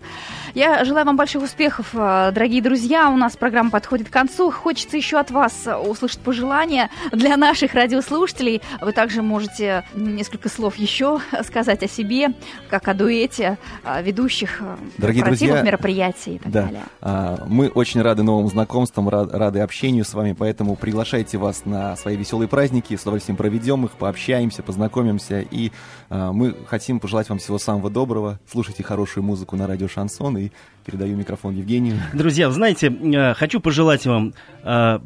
Я 0.54 0.84
желаю 0.84 1.06
вам 1.06 1.16
больших 1.16 1.42
успехов, 1.42 1.88
дорогие 1.92 2.60
друзья. 2.60 3.08
У 3.08 3.16
нас 3.16 3.36
программа 3.36 3.70
подходит 3.70 4.08
к 4.08 4.12
концу. 4.12 4.50
Хочется 4.50 4.96
еще 4.96 5.18
от 5.18 5.30
вас 5.30 5.66
услышать 5.86 6.20
пожелания 6.20 6.90
для 7.10 7.36
наших 7.36 7.74
радиослушателей. 7.74 8.60
Вы 8.80 8.92
также 8.92 9.22
можете 9.22 9.84
несколько 9.94 10.48
слов 10.48 10.61
слов 10.62 10.76
еще 10.76 11.18
сказать 11.42 11.82
о 11.82 11.88
себе, 11.88 12.28
как 12.70 12.86
о 12.86 12.94
дуэте 12.94 13.58
ведущих 14.00 14.60
э, 14.60 14.76
Дорогие 14.96 15.24
друзья, 15.24 15.60
мероприятий 15.60 16.36
и 16.36 16.38
так 16.38 16.52
да, 16.52 16.62
далее. 16.62 16.82
А, 17.00 17.44
мы 17.48 17.66
очень 17.66 18.00
рады 18.00 18.22
новым 18.22 18.46
знакомствам, 18.46 19.08
рады 19.08 19.58
общению 19.58 20.04
с 20.04 20.14
вами, 20.14 20.36
поэтому 20.38 20.76
приглашайте 20.76 21.36
вас 21.36 21.64
на 21.64 21.96
свои 21.96 22.16
веселые 22.16 22.46
праздники, 22.46 22.94
с 22.96 23.02
удовольствием 23.02 23.36
проведем 23.36 23.86
их, 23.86 23.90
пообщаемся, 23.92 24.62
познакомимся, 24.62 25.40
и 25.40 25.72
а, 26.10 26.32
мы 26.32 26.54
хотим 26.68 27.00
пожелать 27.00 27.28
вам 27.28 27.38
всего 27.38 27.58
самого 27.58 27.90
доброго, 27.90 28.38
слушайте 28.48 28.84
хорошую 28.84 29.24
музыку 29.24 29.56
на 29.56 29.66
радио 29.66 29.88
Шансон, 29.88 30.38
и 30.38 30.50
передаю 30.84 31.16
микрофон 31.16 31.56
Евгению. 31.56 31.98
Друзья, 32.12 32.48
знаете, 32.52 32.86
э, 32.88 33.34
хочу 33.34 33.58
пожелать 33.58 34.06
вам 34.06 34.32
э, 34.62 35.00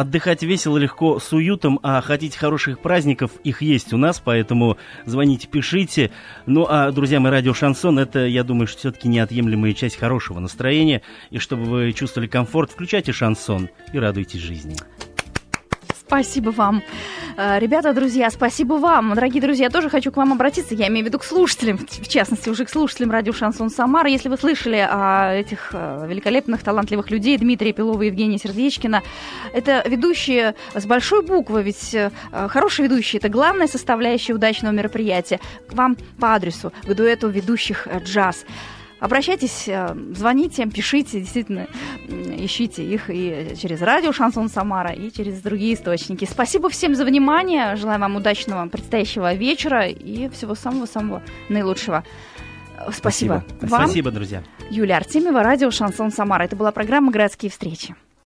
отдыхать 0.00 0.42
весело, 0.42 0.78
легко, 0.78 1.18
с 1.18 1.30
уютом, 1.32 1.78
а 1.82 2.00
хотите 2.00 2.38
хороших 2.38 2.80
праздников, 2.80 3.32
их 3.44 3.60
есть 3.60 3.92
у 3.92 3.98
нас, 3.98 4.20
поэтому 4.24 4.78
звоните, 5.04 5.46
пишите. 5.46 6.10
Ну, 6.46 6.66
а, 6.68 6.90
друзья 6.90 7.20
мои, 7.20 7.30
радио 7.30 7.52
Шансон, 7.52 7.98
это, 7.98 8.26
я 8.26 8.42
думаю, 8.42 8.66
что 8.66 8.78
все-таки 8.78 9.08
неотъемлемая 9.08 9.74
часть 9.74 9.96
хорошего 9.96 10.40
настроения, 10.40 11.02
и 11.30 11.38
чтобы 11.38 11.64
вы 11.64 11.92
чувствовали 11.92 12.28
комфорт, 12.28 12.70
включайте 12.70 13.12
шансон 13.12 13.68
и 13.92 13.98
радуйтесь 13.98 14.40
жизни. 14.40 14.76
Спасибо 16.10 16.50
вам. 16.50 16.82
Э, 17.36 17.60
ребята, 17.60 17.92
друзья, 17.92 18.30
спасибо 18.30 18.74
вам. 18.74 19.14
Дорогие 19.14 19.40
друзья, 19.40 19.66
я 19.66 19.70
тоже 19.70 19.88
хочу 19.88 20.10
к 20.10 20.16
вам 20.16 20.32
обратиться. 20.32 20.74
Я 20.74 20.88
имею 20.88 21.04
в 21.04 21.06
виду 21.06 21.20
к 21.20 21.24
слушателям, 21.24 21.78
в 21.78 22.08
частности, 22.08 22.48
уже 22.48 22.64
к 22.64 22.68
слушателям 22.68 23.12
радио 23.12 23.32
Шансон 23.32 23.70
Самара. 23.70 24.10
Если 24.10 24.28
вы 24.28 24.36
слышали 24.36 24.84
о 24.90 25.32
этих 25.32 25.70
э, 25.72 26.06
великолепных, 26.08 26.64
талантливых 26.64 27.12
людей, 27.12 27.38
Дмитрия 27.38 27.72
Пилова 27.72 28.02
и 28.02 28.06
Евгения 28.06 28.38
Сердечкина, 28.38 29.04
это 29.52 29.84
ведущие 29.86 30.56
с 30.74 30.84
большой 30.84 31.22
буквы, 31.22 31.62
ведь 31.62 31.94
э, 31.94 32.10
хороший 32.48 32.86
ведущий– 32.86 33.18
это 33.18 33.28
главная 33.28 33.68
составляющая 33.68 34.32
удачного 34.32 34.72
мероприятия. 34.72 35.38
К 35.68 35.74
вам 35.74 35.96
по 36.18 36.34
адресу, 36.34 36.72
к 36.82 36.92
дуэту 36.92 37.28
ведущих 37.28 37.86
джаз. 38.02 38.44
Обращайтесь, 39.00 39.64
э, 39.66 39.96
звоните, 40.14 40.66
пишите, 40.66 41.20
действительно, 41.20 41.66
ищите 42.06 42.84
их 42.84 43.08
и 43.08 43.54
через 43.60 43.80
радио 43.80 44.12
«Шансон 44.12 44.48
Самара», 44.50 44.92
и 44.92 45.10
через 45.10 45.40
другие 45.40 45.74
источники. 45.74 46.26
Спасибо 46.30 46.68
всем 46.68 46.94
за 46.94 47.04
внимание. 47.04 47.76
Желаю 47.76 47.98
вам 47.98 48.16
удачного 48.16 48.68
предстоящего 48.68 49.32
вечера 49.34 49.88
и 49.88 50.28
всего 50.28 50.54
самого-самого 50.54 51.22
наилучшего. 51.48 52.04
Спасибо. 52.92 53.44
Спасибо. 53.48 53.70
Вам. 53.70 53.84
Спасибо, 53.84 54.10
друзья. 54.10 54.42
Юлия 54.70 54.96
Артемьева, 54.96 55.42
радио 55.42 55.70
«Шансон 55.70 56.10
Самара». 56.10 56.44
Это 56.44 56.56
была 56.56 56.70
программа 56.70 57.10
«Городские 57.10 57.50
встречи». 57.50 57.94